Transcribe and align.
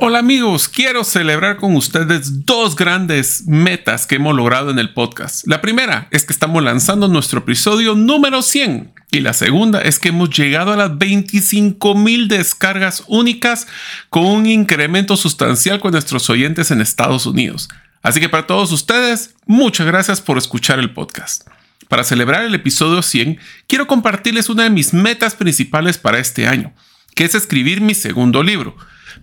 Hola 0.00 0.20
amigos, 0.20 0.68
quiero 0.68 1.02
celebrar 1.02 1.56
con 1.56 1.74
ustedes 1.74 2.46
dos 2.46 2.76
grandes 2.76 3.48
metas 3.48 4.06
que 4.06 4.14
hemos 4.14 4.36
logrado 4.36 4.70
en 4.70 4.78
el 4.78 4.94
podcast. 4.94 5.44
La 5.44 5.60
primera 5.60 6.06
es 6.12 6.24
que 6.24 6.32
estamos 6.32 6.62
lanzando 6.62 7.08
nuestro 7.08 7.40
episodio 7.40 7.96
número 7.96 8.42
100 8.42 8.92
y 9.10 9.18
la 9.18 9.32
segunda 9.32 9.80
es 9.80 9.98
que 9.98 10.10
hemos 10.10 10.30
llegado 10.30 10.72
a 10.72 10.76
las 10.76 10.96
25 10.96 11.96
mil 11.96 12.28
descargas 12.28 13.02
únicas 13.08 13.66
con 14.08 14.24
un 14.24 14.46
incremento 14.46 15.16
sustancial 15.16 15.80
con 15.80 15.90
nuestros 15.90 16.30
oyentes 16.30 16.70
en 16.70 16.80
Estados 16.80 17.26
Unidos. 17.26 17.68
Así 18.00 18.20
que 18.20 18.28
para 18.28 18.46
todos 18.46 18.70
ustedes, 18.70 19.34
muchas 19.46 19.88
gracias 19.88 20.20
por 20.20 20.38
escuchar 20.38 20.78
el 20.78 20.92
podcast. 20.92 21.48
Para 21.88 22.04
celebrar 22.04 22.44
el 22.44 22.54
episodio 22.54 23.02
100, 23.02 23.40
quiero 23.66 23.88
compartirles 23.88 24.48
una 24.48 24.62
de 24.62 24.70
mis 24.70 24.94
metas 24.94 25.34
principales 25.34 25.98
para 25.98 26.20
este 26.20 26.46
año, 26.46 26.72
que 27.16 27.24
es 27.24 27.34
escribir 27.34 27.80
mi 27.80 27.94
segundo 27.96 28.44
libro 28.44 28.76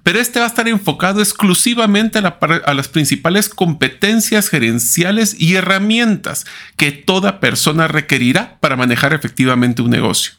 pero 0.06 0.20
este 0.20 0.38
va 0.38 0.46
a 0.46 0.50
estar 0.50 0.68
enfocado 0.68 1.20
exclusivamente 1.20 2.20
a, 2.20 2.74
las 2.76 2.88
principales 2.90 3.50
competencias 3.50 4.50
gerenciales 4.50 5.36
y 5.40 5.56
herramientas 5.56 6.46
que 6.78 6.92
toda 6.92 7.40
persona 7.40 7.88
requerirá 7.88 8.60
para 8.60 8.76
manejar 8.76 9.16
efectivamente 9.16 9.82
un 9.82 9.90
negocio. 9.90 10.34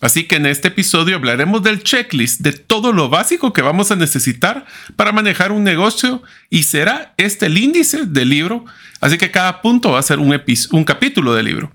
Así 0.00 0.28
que 0.28 0.36
en 0.36 0.46
este 0.46 0.68
episodio 0.68 1.16
hablaremos 1.16 1.64
del 1.64 1.82
checklist 1.82 2.42
de 2.42 2.52
todo 2.52 2.92
lo 2.92 3.08
básico 3.08 3.52
que 3.52 3.60
vamos 3.60 3.90
a 3.90 3.96
necesitar 3.96 4.66
para 4.94 5.10
manejar 5.10 5.50
un 5.50 5.64
negocio 5.64 6.22
y 6.48 6.62
será 6.62 7.12
este 7.16 7.46
el 7.46 7.58
índice 7.58 8.06
del 8.06 8.28
libro. 8.28 8.66
Así 9.00 9.18
que 9.18 9.32
cada 9.32 9.62
punto 9.62 9.90
va 9.90 9.98
a 9.98 10.02
ser 10.04 10.20
un, 10.20 10.40
un 10.70 10.84
capítulo 10.84 11.34
del 11.34 11.46
libro. 11.46 11.72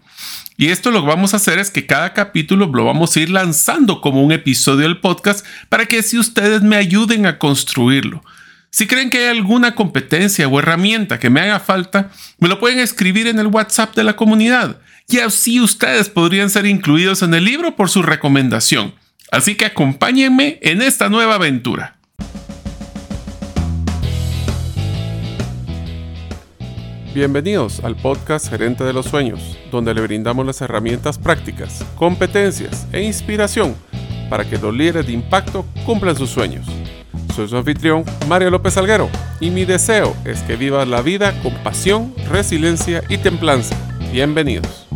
Y 0.57 0.67
esto 0.67 0.91
lo 0.91 1.01
que 1.01 1.07
vamos 1.07 1.33
a 1.33 1.37
hacer 1.37 1.59
es 1.59 1.71
que 1.71 1.85
cada 1.85 2.13
capítulo 2.13 2.67
lo 2.67 2.85
vamos 2.85 3.15
a 3.15 3.19
ir 3.19 3.29
lanzando 3.29 4.01
como 4.01 4.23
un 4.23 4.31
episodio 4.31 4.87
del 4.87 4.99
podcast 4.99 5.45
para 5.69 5.85
que 5.85 6.03
si 6.03 6.17
ustedes 6.17 6.61
me 6.61 6.75
ayuden 6.75 7.25
a 7.25 7.39
construirlo. 7.39 8.23
Si 8.69 8.87
creen 8.87 9.09
que 9.09 9.19
hay 9.19 9.37
alguna 9.37 9.75
competencia 9.75 10.47
o 10.47 10.59
herramienta 10.59 11.19
que 11.19 11.29
me 11.29 11.41
haga 11.41 11.59
falta, 11.59 12.11
me 12.39 12.47
lo 12.47 12.59
pueden 12.59 12.79
escribir 12.79 13.27
en 13.27 13.39
el 13.39 13.47
WhatsApp 13.47 13.95
de 13.95 14.03
la 14.03 14.15
comunidad. 14.15 14.79
Y 15.07 15.19
así 15.19 15.59
ustedes 15.59 16.09
podrían 16.09 16.49
ser 16.49 16.65
incluidos 16.65 17.21
en 17.21 17.33
el 17.33 17.45
libro 17.45 17.75
por 17.75 17.89
su 17.89 18.01
recomendación. 18.01 18.95
Así 19.31 19.55
que 19.55 19.65
acompáñenme 19.65 20.59
en 20.61 20.81
esta 20.81 21.09
nueva 21.09 21.35
aventura. 21.35 21.97
Bienvenidos 27.13 27.83
al 27.83 27.95
podcast 27.95 28.49
Gerente 28.49 28.83
de 28.83 28.91
los 28.91 29.05
Sueños, 29.05 29.55
donde 29.71 29.93
le 29.93 30.01
brindamos 30.01 30.47
las 30.47 30.59
herramientas 30.61 31.19
prácticas, 31.19 31.85
competencias 31.95 32.87
e 32.91 33.03
inspiración 33.03 33.75
para 34.31 34.49
que 34.49 34.57
los 34.57 34.73
líderes 34.73 35.05
de 35.05 35.13
impacto 35.13 35.63
cumplan 35.85 36.15
sus 36.15 36.31
sueños. 36.31 36.65
Soy 37.35 37.47
su 37.47 37.55
anfitrión, 37.55 38.03
Mario 38.27 38.49
López 38.49 38.77
Alguero, 38.77 39.11
y 39.39 39.51
mi 39.51 39.63
deseo 39.63 40.15
es 40.25 40.41
que 40.41 40.55
vivas 40.55 40.87
la 40.87 41.03
vida 41.03 41.39
con 41.43 41.53
pasión, 41.63 42.15
resiliencia 42.31 43.03
y 43.07 43.19
templanza. 43.19 43.75
Bienvenidos. 44.11 44.87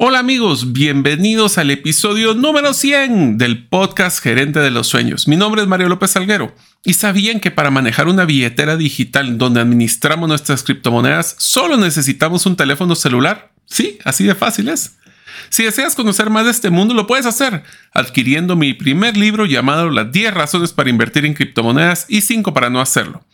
Hola 0.00 0.20
amigos, 0.20 0.72
bienvenidos 0.72 1.58
al 1.58 1.72
episodio 1.72 2.32
número 2.34 2.72
100 2.72 3.36
del 3.36 3.66
podcast 3.66 4.22
Gerente 4.22 4.60
de 4.60 4.70
los 4.70 4.86
Sueños. 4.86 5.26
Mi 5.26 5.34
nombre 5.34 5.60
es 5.60 5.66
Mario 5.66 5.88
López 5.88 6.12
Salguero 6.12 6.54
y 6.84 6.94
sabían 6.94 7.40
que 7.40 7.50
para 7.50 7.72
manejar 7.72 8.06
una 8.06 8.24
billetera 8.24 8.76
digital 8.76 9.38
donde 9.38 9.60
administramos 9.60 10.28
nuestras 10.28 10.62
criptomonedas 10.62 11.34
solo 11.40 11.76
necesitamos 11.76 12.46
un 12.46 12.54
teléfono 12.54 12.94
celular. 12.94 13.50
Sí, 13.66 13.98
así 14.04 14.22
de 14.22 14.36
fácil 14.36 14.68
es. 14.68 14.98
Si 15.48 15.64
deseas 15.64 15.96
conocer 15.96 16.30
más 16.30 16.44
de 16.44 16.52
este 16.52 16.70
mundo, 16.70 16.94
lo 16.94 17.08
puedes 17.08 17.26
hacer 17.26 17.64
adquiriendo 17.92 18.54
mi 18.54 18.74
primer 18.74 19.16
libro 19.16 19.46
llamado 19.46 19.90
Las 19.90 20.12
10 20.12 20.32
razones 20.32 20.72
para 20.72 20.90
invertir 20.90 21.26
en 21.26 21.34
criptomonedas 21.34 22.06
y 22.08 22.20
5 22.20 22.54
para 22.54 22.70
no 22.70 22.80
hacerlo. 22.80 23.24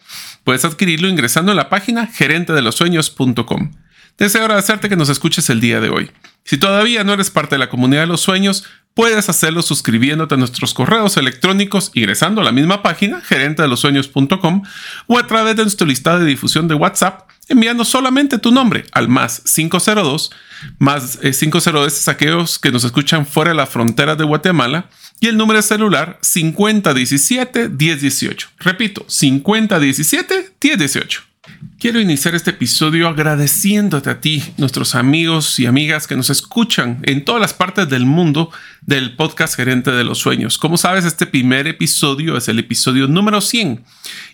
Puedes 0.45 0.65
adquirirlo 0.65 1.09
ingresando 1.09 1.53
en 1.53 1.59
la 1.59 1.69
página 1.69 2.07
gerentedelosueños.com. 2.07 3.71
Deseo 4.19 4.43
agradecerte 4.43 4.89
que 4.89 4.97
nos 4.97 5.09
escuches 5.09 5.51
el 5.51 5.61
día 5.61 5.81
de 5.81 5.89
hoy. 5.89 6.11
Si 6.45 6.57
todavía 6.57 7.03
no 7.05 7.15
eres 7.15 7.31
parte 7.31 7.57
de 7.57 7.59
la 7.59 7.69
comunidad 7.69 8.03
de 8.03 8.07
los 8.07 8.21
sueños, 8.21 8.65
puedes 8.95 9.29
hacerlo 9.29 9.61
suscribiéndote 9.63 10.35
a 10.35 10.39
nuestros 10.39 10.73
correos 10.73 11.17
electrónicos 11.17 11.91
ingresando 11.95 12.41
a 12.41 12.45
la 12.45 12.53
misma 12.53 12.81
página, 12.83 13.21
gerentedelosueños.com, 13.21 14.63
o 15.09 15.19
a 15.19 15.27
través 15.27 15.57
de 15.57 15.63
nuestro 15.63 15.87
listado 15.87 16.21
de 16.21 16.27
difusión 16.27 16.69
de 16.69 16.75
WhatsApp, 16.75 17.29
enviando 17.49 17.85
solamente 17.85 18.39
tu 18.39 18.53
nombre 18.53 18.85
al 18.93 19.09
más 19.09 19.43
502, 19.53 20.31
más 20.79 21.19
502 21.19 21.75
eh, 21.75 21.87
es 21.89 22.07
aquellos 22.09 22.61
que 22.61 22.71
nos 22.71 22.85
escuchan 22.85 23.27
fuera 23.27 23.51
de 23.51 23.57
la 23.57 23.67
frontera 23.67 24.15
de 24.15 24.23
Guatemala, 24.25 24.89
y 25.21 25.27
el 25.27 25.37
número 25.37 25.59
de 25.59 25.63
celular 25.63 26.19
5017-1018. 26.23 28.47
Repito, 28.59 29.05
5017-1018. 29.07 31.34
Quiero 31.79 32.01
iniciar 32.01 32.35
este 32.35 32.51
episodio 32.51 33.09
agradeciéndote 33.09 34.09
a 34.09 34.19
ti, 34.19 34.43
nuestros 34.57 34.95
amigos 34.95 35.59
y 35.59 35.67
amigas 35.67 36.07
que 36.07 36.17
nos 36.17 36.31
escuchan 36.31 37.01
en 37.03 37.27
todas 37.27 37.43
las 37.43 37.53
partes 37.53 37.91
del 37.91 38.07
mundo 38.07 38.51
del 38.81 39.17
podcast 39.17 39.55
Gerente 39.55 39.91
de 39.91 40.03
los 40.03 40.19
Sueños. 40.19 40.57
Como 40.57 40.79
sabes, 40.79 41.05
este 41.05 41.27
primer 41.27 41.67
episodio 41.67 42.39
es 42.39 42.49
el 42.49 42.59
episodio 42.59 43.07
número 43.07 43.43
100 43.43 43.85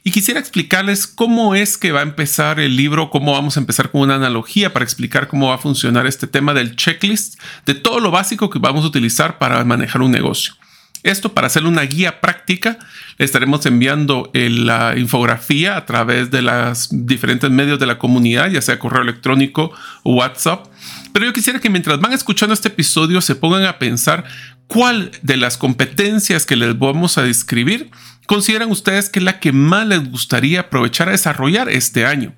y 0.05 0.13
quisiera 0.13 0.39
explicarles 0.39 1.09
cómo 1.09 1.57
es 1.57 1.77
que 1.77 1.91
va 1.91 2.01
a 2.01 2.05
empezar 2.05 2.61
el 2.61 2.77
libro, 2.77 3.11
cómo 3.11 3.33
vamos 3.33 3.57
a 3.57 3.61
empezar 3.61 3.91
con 3.91 4.03
una 4.03 4.15
analogía 4.15 4.73
para 4.73 4.85
explicar 4.85 5.27
cómo 5.27 5.49
va 5.49 5.57
a 5.57 5.59
funcionar 5.59 6.07
este 6.07 6.29
tema 6.29 6.55
del 6.55 6.77
checklist, 6.77 7.41
de 7.67 7.75
todo 7.75 7.99
lo 7.99 8.13
básico 8.13 8.49
que 8.49 8.61
vamos 8.61 8.85
a 8.85 8.89
utilizar 8.89 9.39
para 9.39 9.65
manejar 9.65 10.03
un 10.03 10.13
negocio. 10.13 10.55
Esto 11.03 11.33
para 11.33 11.47
hacer 11.47 11.65
una 11.65 11.83
guía 11.83 12.21
práctica, 12.21 12.79
le 13.17 13.25
estaremos 13.25 13.65
enviando 13.65 14.31
la 14.35 14.97
infografía 14.99 15.77
a 15.77 15.87
través 15.87 16.31
de 16.31 16.43
los 16.43 16.89
diferentes 16.91 17.51
medios 17.51 17.79
de 17.79 17.87
la 17.87 17.99
comunidad, 17.99 18.51
ya 18.51 18.61
sea 18.61 18.79
correo 18.79 19.03
electrónico 19.03 19.73
o 20.03 20.15
WhatsApp. 20.15 20.67
Pero 21.13 21.27
yo 21.27 21.33
quisiera 21.33 21.59
que 21.59 21.71
mientras 21.71 22.01
van 22.01 22.13
escuchando 22.13 22.53
este 22.53 22.69
episodio 22.69 23.21
se 23.21 23.35
pongan 23.35 23.65
a 23.65 23.79
pensar 23.79 24.25
cuál 24.67 25.11
de 25.23 25.37
las 25.37 25.57
competencias 25.57 26.47
que 26.47 26.57
les 26.57 26.79
vamos 26.79 27.19
a 27.19 27.23
describir 27.23 27.91
consideran 28.31 28.71
ustedes 28.71 29.09
que 29.09 29.19
es 29.19 29.25
la 29.25 29.41
que 29.41 29.51
más 29.51 29.89
les 29.89 30.09
gustaría 30.09 30.61
aprovechar 30.61 31.09
a 31.09 31.11
desarrollar 31.11 31.69
este 31.69 32.07
año. 32.07 32.33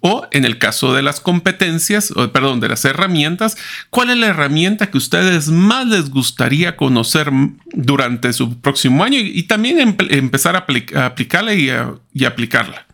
O 0.00 0.26
en 0.32 0.44
el 0.44 0.58
caso 0.58 0.92
de 0.92 1.02
las 1.02 1.20
competencias, 1.20 2.10
o, 2.10 2.32
perdón, 2.32 2.58
de 2.58 2.68
las 2.68 2.84
herramientas, 2.84 3.56
¿cuál 3.90 4.10
es 4.10 4.16
la 4.16 4.26
herramienta 4.26 4.90
que 4.90 4.98
ustedes 4.98 5.46
más 5.46 5.86
les 5.86 6.10
gustaría 6.10 6.76
conocer 6.76 7.30
durante 7.74 8.32
su 8.32 8.60
próximo 8.60 9.04
año 9.04 9.20
y, 9.20 9.40
también 9.44 9.96
empezar 10.10 10.56
a, 10.56 10.66
aplicarla 11.04 11.54
y, 11.54 11.70
y 12.12 12.24
aplicarla? 12.24 12.84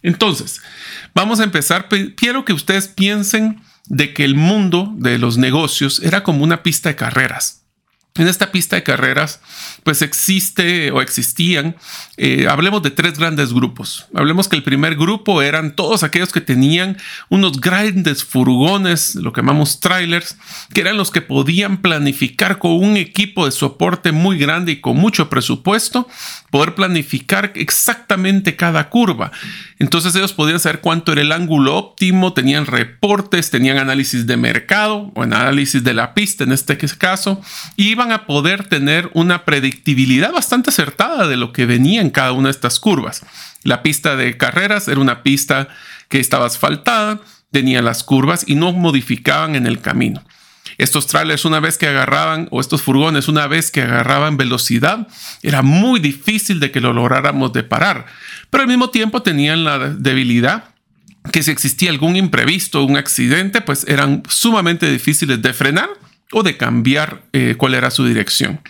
Entonces, 0.00 0.62
vamos 1.16 1.40
a 1.40 1.44
empezar. 1.44 1.88
Quiero 2.16 2.44
que 2.44 2.52
ustedes 2.52 2.86
piensen 2.86 3.60
de 3.86 4.14
que 4.14 4.22
el 4.22 4.36
mundo 4.36 4.94
de 4.98 5.18
los 5.18 5.36
negocios 5.36 6.00
era 6.04 6.22
como 6.22 6.44
una 6.44 6.62
pista 6.62 6.90
de 6.90 6.94
carreras. 6.94 7.64
En 8.18 8.26
esta 8.26 8.50
pista 8.50 8.76
de 8.76 8.82
carreras, 8.82 9.40
pues 9.84 10.02
existe 10.02 10.90
o 10.90 11.00
existían, 11.00 11.76
eh, 12.16 12.48
hablemos 12.50 12.82
de 12.82 12.90
tres 12.90 13.16
grandes 13.18 13.52
grupos. 13.52 14.06
Hablemos 14.12 14.48
que 14.48 14.56
el 14.56 14.64
primer 14.64 14.96
grupo 14.96 15.40
eran 15.40 15.76
todos 15.76 16.02
aquellos 16.02 16.32
que 16.32 16.40
tenían 16.40 16.96
unos 17.28 17.60
grandes 17.60 18.24
furgones, 18.24 19.14
lo 19.14 19.32
que 19.32 19.40
llamamos 19.40 19.78
trailers, 19.78 20.36
que 20.74 20.80
eran 20.80 20.96
los 20.96 21.12
que 21.12 21.22
podían 21.22 21.80
planificar 21.80 22.58
con 22.58 22.72
un 22.72 22.96
equipo 22.96 23.46
de 23.46 23.52
soporte 23.52 24.10
muy 24.10 24.36
grande 24.36 24.72
y 24.72 24.80
con 24.80 24.96
mucho 24.96 25.30
presupuesto, 25.30 26.08
poder 26.50 26.74
planificar 26.74 27.52
exactamente 27.54 28.56
cada 28.56 28.88
curva. 28.88 29.30
Entonces 29.78 30.14
ellos 30.16 30.32
podían 30.32 30.58
saber 30.58 30.80
cuánto 30.80 31.12
era 31.12 31.20
el 31.20 31.30
ángulo 31.30 31.76
óptimo, 31.76 32.32
tenían 32.32 32.66
reportes, 32.66 33.50
tenían 33.50 33.78
análisis 33.78 34.26
de 34.26 34.36
mercado 34.36 35.12
o 35.14 35.22
análisis 35.22 35.84
de 35.84 35.94
la 35.94 36.14
pista 36.14 36.42
en 36.44 36.52
este 36.52 36.76
caso, 36.98 37.40
y 37.76 37.88
iban 37.88 38.07
a 38.12 38.26
poder 38.26 38.68
tener 38.68 39.10
una 39.14 39.44
predictibilidad 39.44 40.32
bastante 40.32 40.70
acertada 40.70 41.26
de 41.26 41.36
lo 41.36 41.52
que 41.52 41.66
venía 41.66 42.00
en 42.00 42.10
cada 42.10 42.32
una 42.32 42.48
de 42.48 42.52
estas 42.52 42.80
curvas. 42.80 43.22
La 43.62 43.82
pista 43.82 44.16
de 44.16 44.36
carreras 44.36 44.88
era 44.88 45.00
una 45.00 45.22
pista 45.22 45.68
que 46.08 46.20
estaba 46.20 46.46
asfaltada, 46.46 47.20
tenía 47.50 47.82
las 47.82 48.04
curvas 48.04 48.44
y 48.46 48.54
no 48.54 48.72
modificaban 48.72 49.54
en 49.54 49.66
el 49.66 49.80
camino. 49.80 50.22
Estos 50.76 51.06
trailers 51.06 51.44
una 51.44 51.60
vez 51.60 51.76
que 51.76 51.88
agarraban, 51.88 52.46
o 52.50 52.60
estos 52.60 52.82
furgones 52.82 53.26
una 53.26 53.46
vez 53.46 53.70
que 53.70 53.82
agarraban 53.82 54.36
velocidad, 54.36 55.08
era 55.42 55.62
muy 55.62 55.98
difícil 55.98 56.60
de 56.60 56.70
que 56.70 56.80
lo 56.80 56.92
lográramos 56.92 57.52
de 57.52 57.64
parar. 57.64 58.06
Pero 58.50 58.62
al 58.62 58.68
mismo 58.68 58.90
tiempo 58.90 59.22
tenían 59.22 59.64
la 59.64 59.78
debilidad 59.78 60.64
que 61.32 61.42
si 61.42 61.50
existía 61.50 61.90
algún 61.90 62.16
imprevisto, 62.16 62.84
un 62.84 62.96
accidente, 62.96 63.60
pues 63.60 63.84
eran 63.88 64.22
sumamente 64.28 64.90
difíciles 64.90 65.42
de 65.42 65.52
frenar 65.52 65.88
o 66.32 66.42
de 66.42 66.56
cambiar 66.56 67.22
eh, 67.32 67.54
cuál 67.56 67.74
era 67.74 67.90
su 67.90 68.04
dirección. 68.04 68.60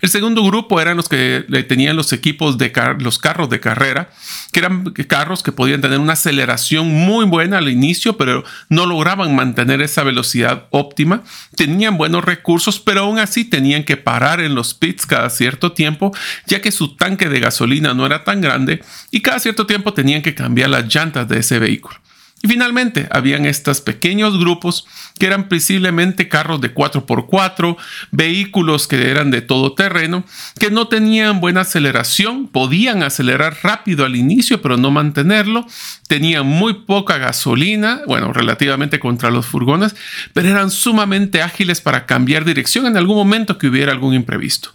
El 0.00 0.08
segundo 0.08 0.42
grupo 0.44 0.80
eran 0.80 0.96
los 0.96 1.08
que 1.08 1.44
tenían 1.68 1.96
los 1.96 2.12
equipos 2.12 2.58
de 2.58 2.72
los 3.00 3.18
carros 3.18 3.48
de 3.48 3.60
carrera, 3.60 4.10
que 4.52 4.60
eran 4.60 4.84
carros 5.08 5.42
que 5.42 5.52
podían 5.52 5.80
tener 5.80 5.98
una 5.98 6.14
aceleración 6.14 6.88
muy 6.88 7.24
buena 7.24 7.58
al 7.58 7.68
inicio, 7.68 8.16
pero 8.16 8.44
no 8.68 8.86
lograban 8.86 9.34
mantener 9.34 9.82
esa 9.82 10.02
velocidad 10.02 10.66
óptima. 10.70 11.22
Tenían 11.56 11.98
buenos 11.98 12.24
recursos, 12.24 12.78
pero 12.80 13.02
aún 13.02 13.18
así 13.18 13.44
tenían 13.44 13.84
que 13.84 13.96
parar 13.96 14.40
en 14.40 14.54
los 14.54 14.74
pits 14.74 15.06
cada 15.06 15.30
cierto 15.30 15.72
tiempo, 15.72 16.14
ya 16.46 16.60
que 16.60 16.72
su 16.72 16.96
tanque 16.96 17.28
de 17.28 17.40
gasolina 17.40 17.94
no 17.94 18.06
era 18.06 18.24
tan 18.24 18.40
grande 18.40 18.82
y 19.10 19.20
cada 19.20 19.40
cierto 19.40 19.66
tiempo 19.66 19.94
tenían 19.94 20.22
que 20.22 20.34
cambiar 20.34 20.70
las 20.70 20.92
llantas 20.94 21.28
de 21.28 21.38
ese 21.38 21.58
vehículo. 21.58 21.96
Y 22.42 22.48
finalmente, 22.48 23.08
habían 23.10 23.46
estos 23.46 23.80
pequeños 23.80 24.38
grupos 24.38 24.86
que 25.18 25.26
eran 25.26 25.48
precisamente 25.48 26.28
carros 26.28 26.60
de 26.60 26.74
4x4, 26.74 27.76
vehículos 28.10 28.86
que 28.86 29.10
eran 29.10 29.30
de 29.30 29.40
todo 29.40 29.72
terreno, 29.72 30.22
que 30.58 30.70
no 30.70 30.86
tenían 30.88 31.40
buena 31.40 31.62
aceleración, 31.62 32.46
podían 32.46 33.02
acelerar 33.02 33.56
rápido 33.62 34.04
al 34.04 34.16
inicio, 34.16 34.60
pero 34.60 34.76
no 34.76 34.90
mantenerlo, 34.90 35.66
tenían 36.08 36.46
muy 36.46 36.74
poca 36.74 37.16
gasolina, 37.16 38.02
bueno, 38.06 38.34
relativamente 38.34 39.00
contra 39.00 39.30
los 39.30 39.46
furgones, 39.46 39.96
pero 40.34 40.48
eran 40.48 40.70
sumamente 40.70 41.40
ágiles 41.40 41.80
para 41.80 42.04
cambiar 42.04 42.44
dirección 42.44 42.86
en 42.86 42.98
algún 42.98 43.16
momento 43.16 43.56
que 43.56 43.68
hubiera 43.68 43.92
algún 43.92 44.12
imprevisto. 44.14 44.70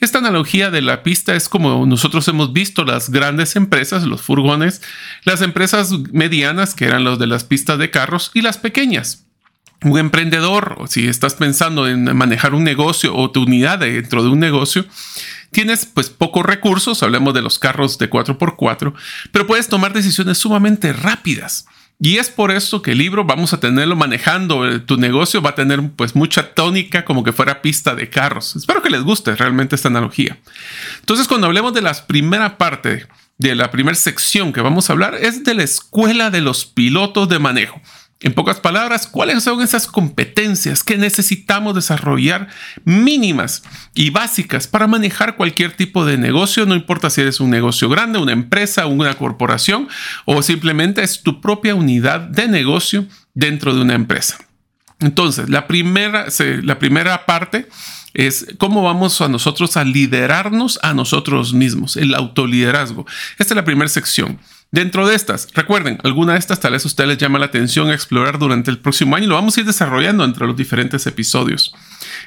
Esta 0.00 0.18
analogía 0.18 0.70
de 0.70 0.82
la 0.82 1.02
pista 1.02 1.34
es 1.34 1.48
como 1.48 1.86
nosotros 1.86 2.26
hemos 2.28 2.52
visto 2.52 2.84
las 2.84 3.10
grandes 3.10 3.56
empresas, 3.56 4.04
los 4.04 4.22
furgones, 4.22 4.82
las 5.24 5.42
empresas 5.42 5.90
medianas, 6.12 6.74
que 6.74 6.86
eran 6.86 7.04
los 7.04 7.18
de 7.18 7.26
las 7.26 7.44
pistas 7.44 7.78
de 7.78 7.90
carros, 7.90 8.30
y 8.34 8.42
las 8.42 8.58
pequeñas. 8.58 9.24
Un 9.82 9.98
emprendedor, 9.98 10.76
si 10.88 11.08
estás 11.08 11.34
pensando 11.34 11.86
en 11.86 12.16
manejar 12.16 12.54
un 12.54 12.64
negocio 12.64 13.14
o 13.14 13.30
tu 13.30 13.42
unidad 13.42 13.80
dentro 13.80 14.22
de 14.22 14.30
un 14.30 14.40
negocio, 14.40 14.86
tienes 15.50 15.84
pues 15.84 16.08
pocos 16.08 16.44
recursos, 16.44 17.02
hablemos 17.02 17.34
de 17.34 17.42
los 17.42 17.58
carros 17.58 17.98
de 17.98 18.08
4x4, 18.08 18.94
pero 19.30 19.46
puedes 19.46 19.68
tomar 19.68 19.92
decisiones 19.92 20.38
sumamente 20.38 20.92
rápidas. 20.92 21.66
Y 22.00 22.18
es 22.18 22.28
por 22.28 22.50
eso 22.50 22.82
que 22.82 22.92
el 22.92 22.98
libro 22.98 23.24
vamos 23.24 23.52
a 23.52 23.60
tenerlo 23.60 23.96
manejando. 23.96 24.68
Eh, 24.68 24.80
tu 24.80 24.96
negocio 24.96 25.40
va 25.40 25.50
a 25.50 25.54
tener 25.54 25.80
pues 25.96 26.14
mucha 26.16 26.52
tónica 26.54 27.04
como 27.04 27.22
que 27.22 27.32
fuera 27.32 27.62
pista 27.62 27.94
de 27.94 28.10
carros. 28.10 28.56
Espero 28.56 28.82
que 28.82 28.90
les 28.90 29.02
guste 29.02 29.34
realmente 29.36 29.76
esta 29.76 29.88
analogía. 29.88 30.38
Entonces 31.00 31.28
cuando 31.28 31.46
hablemos 31.46 31.72
de 31.72 31.82
la 31.82 31.94
primera 32.06 32.58
parte, 32.58 33.06
de 33.38 33.54
la 33.54 33.70
primera 33.70 33.94
sección 33.94 34.52
que 34.52 34.60
vamos 34.60 34.88
a 34.88 34.92
hablar, 34.92 35.14
es 35.14 35.44
de 35.44 35.54
la 35.54 35.62
escuela 35.62 36.30
de 36.30 36.40
los 36.40 36.64
pilotos 36.64 37.28
de 37.28 37.38
manejo. 37.38 37.80
En 38.24 38.32
pocas 38.32 38.58
palabras, 38.58 39.06
¿cuáles 39.06 39.44
son 39.44 39.60
esas 39.60 39.86
competencias 39.86 40.82
que 40.82 40.96
necesitamos 40.96 41.74
desarrollar 41.74 42.48
mínimas 42.86 43.62
y 43.94 44.08
básicas 44.08 44.66
para 44.66 44.86
manejar 44.86 45.36
cualquier 45.36 45.76
tipo 45.76 46.06
de 46.06 46.16
negocio? 46.16 46.64
No 46.64 46.74
importa 46.74 47.10
si 47.10 47.20
eres 47.20 47.38
un 47.40 47.50
negocio 47.50 47.90
grande, 47.90 48.18
una 48.18 48.32
empresa, 48.32 48.86
una 48.86 49.12
corporación 49.12 49.88
o 50.24 50.40
simplemente 50.42 51.02
es 51.02 51.22
tu 51.22 51.42
propia 51.42 51.74
unidad 51.74 52.20
de 52.20 52.48
negocio 52.48 53.06
dentro 53.34 53.74
de 53.74 53.82
una 53.82 53.94
empresa. 53.94 54.38
Entonces, 55.00 55.50
la 55.50 55.66
primera, 55.66 56.24
la 56.62 56.78
primera 56.78 57.26
parte 57.26 57.68
es 58.14 58.46
cómo 58.56 58.82
vamos 58.82 59.20
a 59.20 59.28
nosotros 59.28 59.76
a 59.76 59.84
liderarnos 59.84 60.78
a 60.82 60.94
nosotros 60.94 61.52
mismos, 61.52 61.98
el 61.98 62.14
autoliderazgo. 62.14 63.04
Esta 63.38 63.52
es 63.52 63.56
la 63.56 63.66
primera 63.66 63.88
sección. 63.88 64.38
Dentro 64.74 65.06
de 65.06 65.14
estas, 65.14 65.46
recuerden, 65.54 66.00
alguna 66.02 66.32
de 66.32 66.40
estas 66.40 66.58
tal 66.58 66.72
vez 66.72 66.84
a 66.84 66.88
ustedes 66.88 67.06
les 67.06 67.18
llama 67.18 67.38
la 67.38 67.46
atención 67.46 67.92
explorar 67.92 68.40
durante 68.40 68.72
el 68.72 68.78
próximo 68.78 69.14
año 69.14 69.26
y 69.26 69.28
lo 69.28 69.36
vamos 69.36 69.56
a 69.56 69.60
ir 69.60 69.66
desarrollando 69.66 70.24
entre 70.24 70.48
los 70.48 70.56
diferentes 70.56 71.06
episodios. 71.06 71.72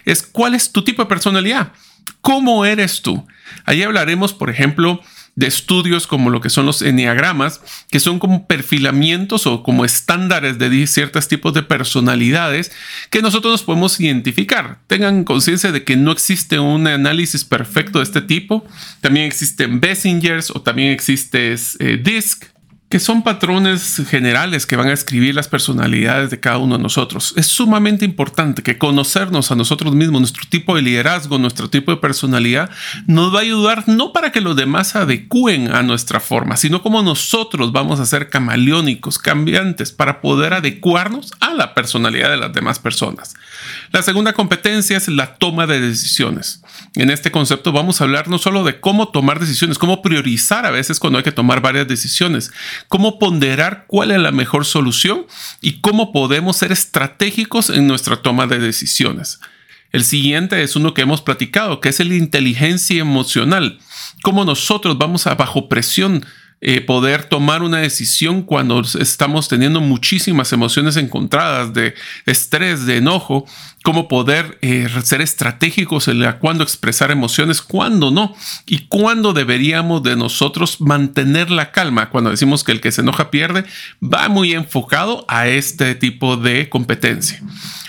Es 0.05 0.23
cuál 0.23 0.55
es 0.55 0.71
tu 0.71 0.81
tipo 0.81 1.01
de 1.01 1.09
personalidad, 1.09 1.73
cómo 2.21 2.63
eres 2.63 3.01
tú. 3.01 3.27
Ahí 3.65 3.83
hablaremos, 3.83 4.33
por 4.33 4.49
ejemplo, 4.49 5.01
de 5.37 5.45
estudios 5.45 6.07
como 6.07 6.31
lo 6.31 6.41
que 6.41 6.49
son 6.49 6.65
los 6.65 6.81
enneagramas, 6.81 7.61
que 7.91 7.99
son 7.99 8.17
como 8.17 8.47
perfilamientos 8.47 9.45
o 9.45 9.61
como 9.61 9.85
estándares 9.85 10.57
de 10.57 10.87
ciertos 10.87 11.27
tipos 11.27 11.53
de 11.53 11.61
personalidades 11.61 12.71
que 13.11 13.21
nosotros 13.21 13.51
nos 13.51 13.63
podemos 13.63 13.99
identificar. 13.99 14.79
Tengan 14.87 15.23
conciencia 15.23 15.71
de 15.71 15.83
que 15.83 15.95
no 15.95 16.11
existe 16.11 16.57
un 16.57 16.87
análisis 16.87 17.45
perfecto 17.45 17.99
de 17.99 18.05
este 18.05 18.21
tipo. 18.21 18.65
También 18.99 19.27
existen 19.27 19.79
Bessingers 19.79 20.49
o 20.49 20.61
también 20.63 20.91
existe 20.91 21.53
eh, 21.53 21.97
DISC, 22.03 22.45
que 22.89 22.99
son 23.01 23.21
patrones 23.21 24.01
generales 24.09 24.65
que 24.65 24.77
van 24.77 24.87
a 24.87 24.93
escribir 24.93 25.35
las 25.35 25.49
personalidades 25.49 26.29
de 26.29 26.39
cada 26.39 26.57
uno 26.57 26.77
de 26.77 26.83
nosotros. 26.83 27.33
Es 27.35 27.47
sumamente 27.47 28.05
importante 28.05 28.63
que 28.63 28.77
conocernos 28.77 29.51
a 29.51 29.55
nosotros 29.55 29.93
mismos, 29.93 30.21
nuestro 30.21 30.43
tipo 30.49 30.73
de 30.73 30.81
liderazgo, 30.81 31.37
nuestro 31.37 31.69
tipo 31.69 31.91
de 31.91 31.97
personalidad, 31.97 32.69
nos 33.05 33.33
va 33.33 33.39
a 33.39 33.41
ayudar 33.41 33.83
no 33.87 34.13
para 34.13 34.31
que 34.31 34.39
los 34.39 34.55
demás 34.55 34.95
adecúen 34.95 35.73
a 35.73 35.83
nuestra 35.83 36.21
forma, 36.21 36.55
sino 36.55 36.81
como 36.81 37.03
nosotros 37.03 37.73
vamos 37.73 37.99
a 37.99 38.05
ser 38.05 38.29
camaleónicos, 38.29 39.19
cambiantes, 39.19 39.91
para 39.91 40.21
poder 40.21 40.53
adecuarnos 40.53 41.33
a 41.41 41.53
la 41.53 41.73
personalidad 41.73 42.29
de 42.29 42.37
las 42.37 42.53
demás 42.53 42.79
personas. 42.79 43.35
La 43.91 44.01
segunda 44.01 44.33
competencia 44.33 44.97
es 44.97 45.07
la 45.07 45.35
toma 45.35 45.65
de 45.65 45.79
decisiones. 45.79 46.61
En 46.95 47.09
este 47.09 47.31
concepto 47.31 47.71
vamos 47.71 47.99
a 47.99 48.03
hablar 48.03 48.27
no 48.27 48.37
solo 48.37 48.63
de 48.63 48.79
cómo 48.79 49.09
tomar 49.09 49.39
decisiones, 49.39 49.77
cómo 49.77 50.01
priorizar 50.01 50.65
a 50.65 50.71
veces 50.71 50.99
cuando 50.99 51.17
hay 51.17 51.23
que 51.23 51.31
tomar 51.31 51.61
varias 51.61 51.87
decisiones, 51.87 52.51
cómo 52.87 53.19
ponderar 53.19 53.85
cuál 53.87 54.11
es 54.11 54.19
la 54.19 54.31
mejor 54.31 54.65
solución 54.65 55.25
y 55.61 55.79
cómo 55.79 56.11
podemos 56.11 56.57
ser 56.57 56.71
estratégicos 56.71 57.69
en 57.69 57.87
nuestra 57.87 58.17
toma 58.17 58.47
de 58.47 58.59
decisiones. 58.59 59.39
El 59.91 60.03
siguiente 60.03 60.61
es 60.63 60.75
uno 60.75 60.93
que 60.93 61.01
hemos 61.03 61.21
platicado, 61.21 61.79
que 61.79 61.89
es 61.89 61.99
la 61.99 62.15
inteligencia 62.15 62.99
emocional. 62.99 63.79
Cómo 64.21 64.43
nosotros 64.43 64.97
vamos 64.97 65.27
a 65.27 65.35
bajo 65.35 65.69
presión 65.69 66.25
eh, 66.59 66.81
poder 66.81 67.23
tomar 67.25 67.61
una 67.61 67.77
decisión 67.77 68.41
cuando 68.41 68.81
estamos 68.81 69.47
teniendo 69.47 69.79
muchísimas 69.79 70.51
emociones 70.53 70.97
encontradas 70.97 71.71
de 71.71 71.93
estrés, 72.25 72.87
de 72.87 72.97
enojo, 72.97 73.45
cómo 73.83 74.07
poder 74.07 74.57
eh, 74.61 74.87
ser 75.03 75.21
estratégicos 75.21 76.07
en 76.07 76.19
la 76.19 76.39
cuándo 76.39 76.63
expresar 76.63 77.11
emociones, 77.11 77.61
cuándo 77.61 78.09
no, 78.09 78.35
y 78.65 78.87
cuándo 78.87 79.33
deberíamos 79.33 80.01
de 80.01 80.15
nosotros 80.15 80.81
mantener 80.81 81.51
la 81.51 81.71
calma. 81.71 82.09
Cuando 82.09 82.31
decimos 82.31 82.63
que 82.63 82.71
el 82.71 82.81
que 82.81 82.91
se 82.91 83.01
enoja 83.01 83.29
pierde, 83.29 83.63
va 84.01 84.27
muy 84.27 84.53
enfocado 84.53 85.25
a 85.27 85.47
este 85.47 85.93
tipo 85.93 86.37
de 86.37 86.69
competencia. 86.69 87.39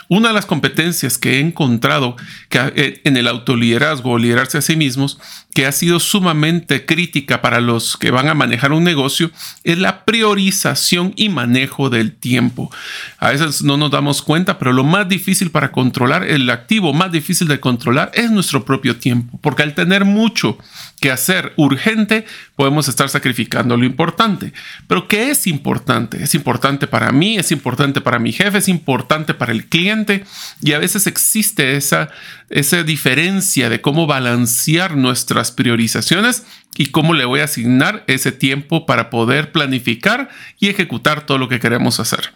Una 0.08 0.28
de 0.28 0.34
las 0.34 0.46
competencias 0.46 1.18
que 1.18 1.36
he 1.36 1.40
encontrado 1.40 2.16
eh, 2.50 3.00
en 3.04 3.16
el 3.16 3.28
autoliderazgo 3.28 4.12
o 4.12 4.18
liderarse 4.18 4.58
a 4.58 4.62
sí 4.62 4.74
mismos, 4.74 5.18
que 5.54 5.66
ha 5.66 5.72
sido 5.72 6.00
sumamente 6.00 6.86
crítica 6.86 7.42
para 7.42 7.60
los 7.60 7.96
que 7.96 8.10
van 8.10 8.28
a 8.28 8.34
manejar 8.34 8.72
un 8.72 8.84
negocio, 8.84 9.30
es 9.64 9.78
la 9.78 10.04
priorización 10.04 11.12
y 11.16 11.28
manejo 11.28 11.90
del 11.90 12.14
tiempo. 12.14 12.70
A 13.18 13.30
veces 13.30 13.62
no 13.62 13.76
nos 13.76 13.90
damos 13.90 14.22
cuenta, 14.22 14.58
pero 14.58 14.72
lo 14.72 14.84
más 14.84 15.08
difícil 15.08 15.50
para 15.50 15.72
controlar, 15.72 16.22
el 16.24 16.48
activo 16.48 16.94
más 16.94 17.12
difícil 17.12 17.46
de 17.48 17.60
controlar 17.60 18.10
es 18.14 18.30
nuestro 18.30 18.64
propio 18.64 18.96
tiempo, 18.96 19.38
porque 19.42 19.62
al 19.62 19.74
tener 19.74 20.04
mucho 20.06 20.58
que 20.98 21.10
hacer 21.10 21.52
urgente, 21.56 22.26
podemos 22.56 22.88
estar 22.88 23.08
sacrificando 23.08 23.76
lo 23.76 23.84
importante. 23.84 24.52
Pero 24.86 25.08
¿qué 25.08 25.30
es 25.30 25.46
importante? 25.46 26.22
Es 26.22 26.34
importante 26.34 26.86
para 26.86 27.12
mí, 27.12 27.36
es 27.38 27.52
importante 27.52 28.00
para 28.00 28.18
mi 28.18 28.32
jefe, 28.32 28.58
es 28.58 28.68
importante 28.68 29.34
para 29.34 29.52
el 29.52 29.66
cliente 29.66 30.24
y 30.62 30.72
a 30.72 30.78
veces 30.78 31.06
existe 31.06 31.76
esa, 31.76 32.10
esa 32.50 32.82
diferencia 32.82 33.68
de 33.68 33.80
cómo 33.80 34.06
balancear 34.06 34.96
nuestras 34.96 35.52
priorizaciones 35.52 36.44
y 36.76 36.86
cómo 36.86 37.14
le 37.14 37.24
voy 37.24 37.40
a 37.40 37.44
asignar 37.44 38.04
ese 38.06 38.32
tiempo 38.32 38.86
para 38.86 39.10
poder 39.10 39.52
planificar 39.52 40.28
y 40.58 40.68
ejecutar 40.68 41.26
todo 41.26 41.38
lo 41.38 41.48
que 41.48 41.60
queremos 41.60 42.00
hacer. 42.00 42.32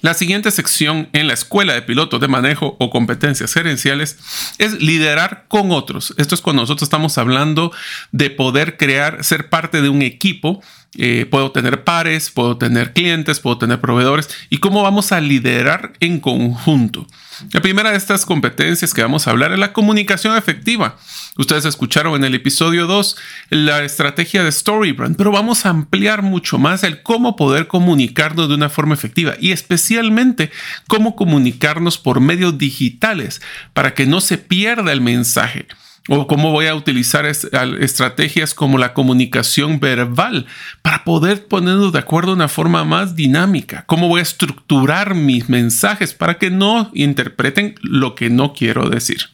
La 0.00 0.14
siguiente 0.14 0.50
sección 0.50 1.08
en 1.12 1.26
la 1.26 1.34
escuela 1.34 1.72
de 1.72 1.82
pilotos 1.82 2.20
de 2.20 2.28
manejo 2.28 2.76
o 2.78 2.90
competencias 2.90 3.52
gerenciales 3.52 4.18
es 4.58 4.80
liderar 4.80 5.46
con 5.48 5.72
otros. 5.72 6.14
Esto 6.18 6.34
es 6.34 6.40
cuando 6.40 6.62
nosotros 6.62 6.86
estamos 6.86 7.16
hablando 7.18 7.72
de 8.12 8.30
poder 8.30 8.76
crear, 8.76 9.24
ser 9.24 9.48
parte 9.48 9.80
de 9.82 9.88
un 9.88 10.02
equipo. 10.02 10.62
Eh, 10.96 11.26
puedo 11.30 11.50
tener 11.50 11.84
pares, 11.84 12.30
puedo 12.30 12.56
tener 12.56 12.92
clientes, 12.92 13.40
puedo 13.40 13.58
tener 13.58 13.80
proveedores 13.80 14.28
y 14.50 14.58
cómo 14.58 14.82
vamos 14.82 15.12
a 15.12 15.20
liderar 15.20 15.92
en 16.00 16.20
conjunto. 16.20 17.06
La 17.52 17.60
primera 17.60 17.90
de 17.90 17.96
estas 17.96 18.24
competencias 18.24 18.94
que 18.94 19.02
vamos 19.02 19.26
a 19.26 19.30
hablar 19.30 19.52
es 19.52 19.58
la 19.58 19.72
comunicación 19.72 20.36
efectiva. 20.36 20.96
Ustedes 21.36 21.64
escucharon 21.64 22.14
en 22.14 22.24
el 22.24 22.34
episodio 22.34 22.86
2 22.86 23.16
la 23.50 23.82
estrategia 23.82 24.44
de 24.44 24.52
Storybrand, 24.52 25.16
pero 25.16 25.32
vamos 25.32 25.66
a 25.66 25.70
ampliar 25.70 26.22
mucho 26.22 26.58
más 26.58 26.84
el 26.84 27.02
cómo 27.02 27.34
poder 27.34 27.66
comunicarnos 27.66 28.48
de 28.48 28.54
una 28.54 28.70
forma 28.70 28.94
efectiva 28.94 29.34
y 29.40 29.50
especialmente 29.50 30.52
cómo 30.86 31.16
comunicarnos 31.16 31.98
por 31.98 32.20
medios 32.20 32.56
digitales 32.56 33.42
para 33.72 33.94
que 33.94 34.06
no 34.06 34.20
se 34.20 34.38
pierda 34.38 34.92
el 34.92 35.00
mensaje. 35.00 35.66
O 36.08 36.26
cómo 36.26 36.50
voy 36.50 36.66
a 36.66 36.74
utilizar 36.74 37.24
estrategias 37.24 38.52
como 38.52 38.76
la 38.76 38.92
comunicación 38.92 39.80
verbal 39.80 40.46
para 40.82 41.04
poder 41.04 41.46
ponernos 41.46 41.92
de 41.92 41.98
acuerdo 41.98 42.32
de 42.32 42.36
una 42.36 42.48
forma 42.48 42.84
más 42.84 43.16
dinámica, 43.16 43.84
cómo 43.86 44.08
voy 44.08 44.20
a 44.20 44.22
estructurar 44.22 45.14
mis 45.14 45.48
mensajes 45.48 46.12
para 46.12 46.38
que 46.38 46.50
no 46.50 46.90
interpreten 46.94 47.74
lo 47.82 48.14
que 48.14 48.28
no 48.28 48.52
quiero 48.52 48.90
decir. 48.90 49.30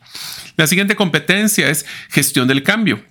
La 0.56 0.66
siguiente 0.66 0.94
competencia 0.94 1.68
es 1.68 1.86
gestión 2.08 2.46
del 2.46 2.62
cambio 2.62 3.02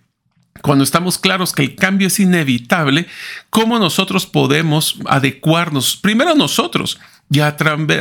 cuando 0.62 0.84
estamos 0.84 1.18
claros 1.18 1.54
que 1.54 1.64
el 1.64 1.76
cambio 1.76 2.08
es 2.08 2.20
inevitable, 2.20 3.08
¿cómo 3.50 3.80
nosotros 3.80 4.26
podemos 4.26 4.98
adecuarnos? 5.06 5.96
Primero 5.96 6.36
nosotros, 6.36 7.00
ya 7.30 7.56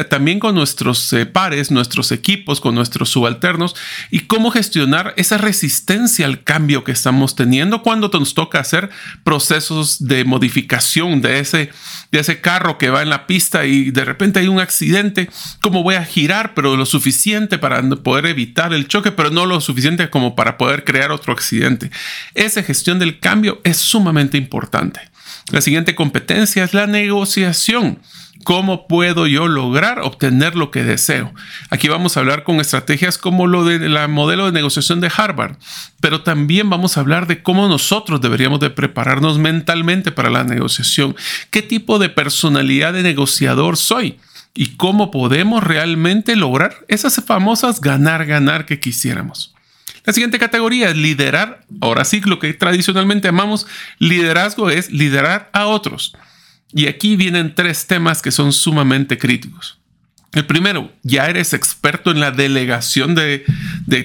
también 0.09 0.41
con 0.41 0.55
nuestros 0.55 1.13
eh, 1.13 1.27
pares, 1.27 1.71
nuestros 1.71 2.13
equipos, 2.13 2.61
con 2.63 2.75
nuestros 2.75 3.11
subalternos 3.11 3.77
y 4.11 4.21
cómo 4.21 4.51
gestionar 4.51 5.13
esa 5.19 5.37
resistencia 5.37 6.25
al 6.25 6.45
cambio 6.45 6.83
que 6.83 6.93
estamos 6.93 7.37
teniendo 7.37 7.83
cuando 7.83 8.09
nos 8.09 8.33
toca 8.33 8.59
hacer 8.59 8.89
procesos 9.25 10.07
de 10.07 10.25
modificación 10.25 11.21
de 11.21 11.41
ese, 11.41 11.71
de 12.11 12.21
ese 12.21 12.41
carro 12.41 12.79
que 12.79 12.89
va 12.89 13.03
en 13.03 13.11
la 13.11 13.27
pista 13.27 13.67
y 13.67 13.91
de 13.91 14.07
repente 14.07 14.41
hay 14.41 14.49
un 14.49 14.61
accidente, 14.61 15.29
cómo 15.61 15.83
voy 15.83 15.97
a 15.97 16.05
girar, 16.05 16.55
pero 16.55 16.77
lo 16.77 16.87
suficiente 16.87 17.59
para 17.59 17.83
poder 17.83 18.25
evitar 18.27 18.73
el 18.73 18.89
choque, 18.89 19.13
pero 19.13 19.29
no 19.29 19.45
lo 19.45 19.61
suficiente 19.61 20.09
como 20.09 20.37
para 20.37 20.57
poder 20.57 20.85
crear 20.85 21.13
otro 21.13 21.35
accidente. 21.35 21.91
Esa 22.35 22.63
gestión 22.63 22.99
del 22.99 23.19
cambio 23.19 23.61
es 23.65 23.77
sumamente 23.77 24.39
importante. 24.39 25.01
La 25.51 25.61
siguiente 25.61 25.95
competencia 25.95 26.65
es 26.65 26.73
la 26.73 26.87
negociación. 26.87 27.99
¿Cómo 28.45 28.87
puedo 28.87 29.27
yo 29.27 29.49
lograr 29.49 30.01
obtener 30.01 30.55
lo 30.57 30.71
que 30.71 30.85
deseo? 30.85 31.35
Aquí 31.71 31.89
vamos 31.89 32.17
a 32.17 32.21
hablar 32.21 32.45
con 32.45 32.61
estrategias 32.61 33.19
como 33.19 33.47
lo 33.47 33.65
de 33.65 33.89
la 33.89 34.09
modelo 34.09 34.47
de 34.47 34.53
negociación 34.53 35.01
de 35.01 35.11
Harvard, 35.15 35.57
pero 36.01 36.23
también 36.23 36.71
vamos 36.71 36.97
a 36.97 37.01
hablar 37.01 37.27
de 37.27 37.43
cómo 37.43 37.69
nosotros 37.69 38.21
deberíamos 38.21 38.61
de 38.61 38.71
prepararnos 38.71 39.39
mentalmente 39.39 40.13
para 40.13 40.31
la 40.31 40.45
negociación. 40.45 41.17
¿Qué 41.51 41.63
tipo 41.63 41.99
de 41.99 42.09
personalidad 42.09 42.93
de 42.93 43.03
negociador 43.03 43.77
soy? 43.77 44.19
¿Y 44.55 44.77
cómo 44.77 45.11
podemos 45.11 45.63
realmente 45.63 46.35
lograr 46.35 46.77
esas 46.89 47.23
famosas 47.25 47.81
ganar, 47.81 48.25
ganar 48.25 48.67
que 48.67 48.81
quisiéramos? 48.81 49.55
La 50.05 50.13
siguiente 50.15 50.39
categoría 50.39 50.89
es 50.89 50.97
liderar. 50.97 51.65
Ahora 51.83 52.05
sí, 52.05 52.23
lo 52.23 52.39
que 52.39 52.55
tradicionalmente 52.55 53.29
llamamos 53.29 53.67
liderazgo 53.99 54.71
es 54.71 54.91
liderar 54.91 55.51
a 55.53 55.67
otros. 55.67 56.15
Y 56.73 56.87
aquí 56.87 57.17
vienen 57.17 57.55
tres 57.55 57.87
temas 57.87 58.23
que 58.23 58.31
son 58.31 58.53
sumamente 58.53 59.19
críticos. 59.19 59.79
El 60.33 60.45
primero, 60.45 60.93
ya 61.03 61.27
eres 61.27 61.55
experto 61.55 62.11
en 62.11 62.21
la 62.21 62.31
delegación 62.31 63.15
de, 63.15 63.45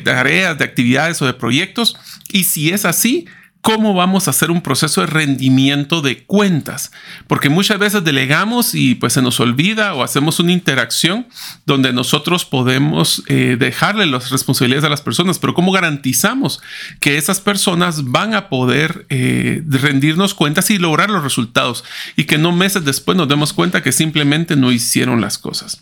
tareas, 0.03 0.58
de 0.58 0.63
actividades 0.63 1.22
o 1.22 1.25
de 1.25 1.34
proyectos. 1.34 1.98
Y 2.29 2.46
si 2.46 2.72
es 2.72 2.86
así, 2.86 3.27
cómo 3.63 3.93
vamos 3.93 4.27
a 4.27 4.32
hacer 4.32 4.51
un 4.51 4.60
proceso 4.60 5.00
de 5.00 5.08
rendimiento 5.08 6.01
de 6.01 6.25
cuentas, 6.25 6.91
porque 7.27 7.48
muchas 7.48 7.79
veces 7.79 8.03
delegamos 8.03 8.75
y 8.75 8.96
pues 8.96 9.13
se 9.13 9.22
nos 9.22 9.39
olvida 9.39 9.93
o 9.93 10.03
hacemos 10.03 10.41
una 10.41 10.51
interacción 10.51 11.27
donde 11.65 11.93
nosotros 11.93 12.43
podemos 12.43 13.24
eh, 13.27 13.55
dejarle 13.58 14.05
las 14.05 14.32
responsabilidades 14.32 14.84
a 14.84 14.89
las 14.89 15.01
personas, 15.01 15.39
pero 15.39 15.53
cómo 15.53 15.72
garantizamos 15.72 16.62
que 17.00 17.15
esas 17.15 17.39
personas 17.39 18.12
van 18.12 18.34
a 18.34 18.50
poder 18.50 19.05
eh, 19.08 19.63
rendirnos 19.65 20.34
cuentas 20.34 20.70
y 20.70 20.77
lograr 20.77 21.10
los 21.10 21.24
resultados 21.24 21.86
y 22.17 22.25
que 22.25 22.38
no 22.38 22.51
meses 22.51 22.84
después 22.84 23.17
nos 23.17 23.29
demos 23.29 23.53
cuenta 23.53 23.82
que 23.82 23.93
simplemente 23.93 24.58
no 24.58 24.74
hicieron 24.74 25.22
las 25.22 25.38
cosas. 25.38 25.82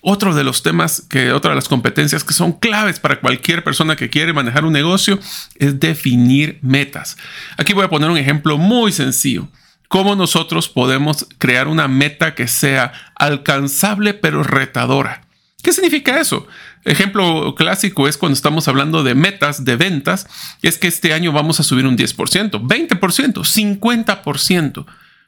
Otro 0.00 0.34
de 0.34 0.44
los 0.44 0.62
temas 0.62 1.04
que, 1.08 1.32
otra 1.32 1.50
de 1.50 1.56
las 1.56 1.68
competencias 1.68 2.24
que 2.24 2.34
son 2.34 2.54
claves 2.54 2.98
para 2.98 3.20
cualquier 3.20 3.62
persona 3.62 3.94
que 3.94 4.10
quiere 4.10 4.32
manejar 4.32 4.64
un 4.64 4.72
negocio 4.72 5.20
es 5.56 5.78
definir 5.78 6.58
metas. 6.62 7.16
Aquí 7.56 7.72
voy 7.72 7.84
a 7.84 7.90
poner 7.90 8.10
un 8.10 8.18
ejemplo 8.18 8.58
muy 8.58 8.92
sencillo. 8.92 9.48
Cómo 9.88 10.14
nosotros 10.14 10.68
podemos 10.68 11.26
crear 11.38 11.68
una 11.68 11.88
meta 11.88 12.34
que 12.34 12.46
sea 12.46 12.92
alcanzable 13.16 14.14
pero 14.14 14.42
retadora. 14.42 15.22
¿Qué 15.62 15.72
significa 15.72 16.20
eso? 16.20 16.46
Ejemplo 16.84 17.54
clásico 17.54 18.08
es 18.08 18.16
cuando 18.16 18.34
estamos 18.34 18.68
hablando 18.68 19.02
de 19.02 19.14
metas 19.14 19.64
de 19.64 19.76
ventas, 19.76 20.26
es 20.62 20.78
que 20.78 20.88
este 20.88 21.12
año 21.12 21.32
vamos 21.32 21.60
a 21.60 21.64
subir 21.64 21.86
un 21.86 21.98
10%, 21.98 22.62
20%, 22.62 23.32
50%. 23.34 24.86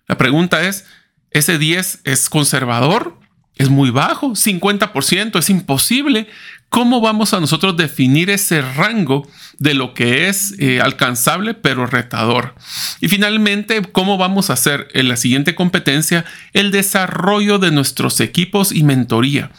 La 0.09 0.17
pregunta 0.17 0.63
es, 0.63 0.87
¿ese 1.31 1.59
10 1.59 2.01
es 2.05 2.31
conservador 2.31 3.23
es 3.57 3.69
muy 3.69 3.91
bajo, 3.91 4.31
50%, 4.31 5.39
es 5.39 5.51
imposible. 5.51 6.29
¿Cómo 6.73 7.02
vamos 7.02 7.35
a 7.35 7.41
nosotros 7.41 7.76
definir 7.76 8.31
ese 8.31 8.62
rango 8.62 9.29
de 9.59 9.75
lo 9.75 9.93
que 9.93 10.31
es 10.31 10.55
eh, 10.59 10.81
alcanzable 10.81 11.52
pero 11.52 11.85
retador? 11.85 12.55
Y 13.02 13.09
finalmente, 13.09 13.83
¿cómo 13.93 14.17
vamos 14.17 14.49
a 14.49 14.55
hacer 14.55 14.88
en 14.95 15.07
la 15.07 15.19
siguiente 15.19 15.55
competencia 15.55 16.25
el 16.55 16.71
desarrollo 16.71 17.59
de 17.59 17.73
nuestros 17.73 18.19
equipos 18.21 18.73
y 18.73 18.85
mentoría? 18.85 19.50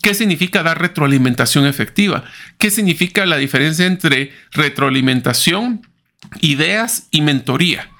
¿Qué 0.00 0.14
significa 0.14 0.62
dar 0.62 0.80
retroalimentación 0.80 1.66
efectiva? 1.66 2.22
¿Qué 2.56 2.70
significa 2.70 3.26
la 3.26 3.38
diferencia 3.38 3.86
entre 3.86 4.32
retroalimentación, 4.52 5.84
ideas 6.40 7.08
y 7.10 7.22
mentoría? 7.22 7.90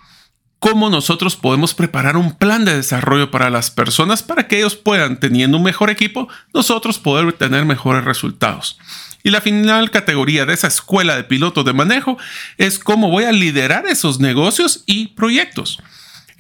Cómo 0.61 0.91
nosotros 0.91 1.37
podemos 1.37 1.75
preparar 1.75 2.17
un 2.17 2.33
plan 2.33 2.65
de 2.65 2.77
desarrollo 2.77 3.31
para 3.31 3.51
las 3.51 3.71
personas 3.71 4.23
para 4.23 4.47
que 4.47 4.59
ellos 4.59 4.77
puedan, 4.77 5.19
teniendo 5.19 5.57
un 5.57 5.65
mejor 5.65 5.91
equipo, 5.91 6.29
nosotros 6.55 6.99
poder 6.99 7.33
tener 7.33 7.65
mejores 7.65 8.05
resultados. 8.05 8.79
Y 9.23 9.31
la 9.31 9.41
final 9.41 9.91
categoría 9.91 10.47
de 10.47 10.55
esa 10.55 10.69
escuela 10.69 11.17
de 11.17 11.25
pilotos 11.25 11.65
de 11.65 11.73
manejo 11.73 12.19
es 12.59 12.79
cómo 12.79 13.11
voy 13.11 13.25
a 13.25 13.33
liderar 13.33 13.87
esos 13.87 14.21
negocios 14.21 14.85
y 14.87 15.09
proyectos. 15.09 15.81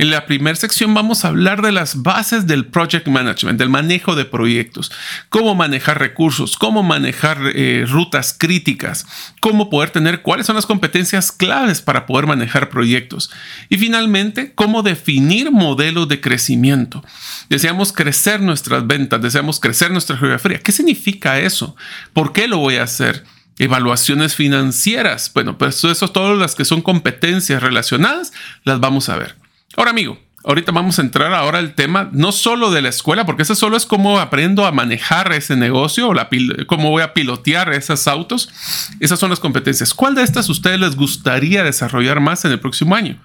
En 0.00 0.10
la 0.10 0.24
primera 0.24 0.56
sección 0.56 0.94
vamos 0.94 1.26
a 1.26 1.28
hablar 1.28 1.60
de 1.60 1.72
las 1.72 2.00
bases 2.00 2.46
del 2.46 2.64
project 2.64 3.06
management, 3.06 3.58
del 3.58 3.68
manejo 3.68 4.16
de 4.16 4.24
proyectos, 4.24 4.90
cómo 5.28 5.54
manejar 5.54 5.98
recursos, 5.98 6.56
cómo 6.56 6.82
manejar 6.82 7.38
eh, 7.54 7.84
rutas 7.86 8.32
críticas, 8.32 9.04
cómo 9.40 9.68
poder 9.68 9.90
tener 9.90 10.22
cuáles 10.22 10.46
son 10.46 10.56
las 10.56 10.64
competencias 10.64 11.30
claves 11.30 11.82
para 11.82 12.06
poder 12.06 12.26
manejar 12.26 12.70
proyectos 12.70 13.30
y 13.68 13.76
finalmente 13.76 14.54
cómo 14.54 14.82
definir 14.82 15.50
modelos 15.50 16.08
de 16.08 16.22
crecimiento. 16.22 17.04
Deseamos 17.50 17.92
crecer 17.92 18.40
nuestras 18.40 18.86
ventas, 18.86 19.20
deseamos 19.20 19.60
crecer 19.60 19.90
nuestra 19.90 20.16
geografía. 20.16 20.60
¿Qué 20.60 20.72
significa 20.72 21.40
eso? 21.40 21.76
¿Por 22.14 22.32
qué 22.32 22.48
lo 22.48 22.56
voy 22.56 22.76
a 22.76 22.84
hacer? 22.84 23.26
evaluaciones 23.58 24.34
financieras. 24.34 25.30
Bueno, 25.34 25.58
pues 25.58 25.84
eso, 25.84 26.08
todas 26.08 26.38
las 26.38 26.54
que 26.54 26.64
son 26.64 26.80
competencias 26.80 27.62
relacionadas, 27.62 28.32
las 28.64 28.80
vamos 28.80 29.10
a 29.10 29.18
ver. 29.18 29.39
Ahora, 29.76 29.90
amigo, 29.90 30.18
ahorita 30.44 30.72
vamos 30.72 30.98
a 30.98 31.02
entrar 31.02 31.32
ahora 31.32 31.58
al 31.58 31.74
tema 31.74 32.08
no 32.12 32.32
solo 32.32 32.70
de 32.70 32.82
la 32.82 32.88
escuela, 32.88 33.24
porque 33.24 33.42
eso 33.42 33.54
solo 33.54 33.76
es 33.76 33.86
cómo 33.86 34.18
aprendo 34.18 34.66
a 34.66 34.72
manejar 34.72 35.32
ese 35.32 35.56
negocio 35.56 36.08
o 36.08 36.14
la 36.14 36.28
cómo 36.66 36.90
voy 36.90 37.02
a 37.02 37.14
pilotear 37.14 37.72
esos 37.72 38.08
autos. 38.08 38.50
Esas 38.98 39.18
son 39.18 39.30
las 39.30 39.40
competencias. 39.40 39.94
¿Cuál 39.94 40.14
de 40.14 40.22
estas 40.22 40.48
ustedes 40.48 40.80
les 40.80 40.96
gustaría 40.96 41.62
desarrollar 41.62 42.20
más 42.20 42.44
en 42.44 42.52
el 42.52 42.60
próximo 42.60 42.94
año? 42.94 43.18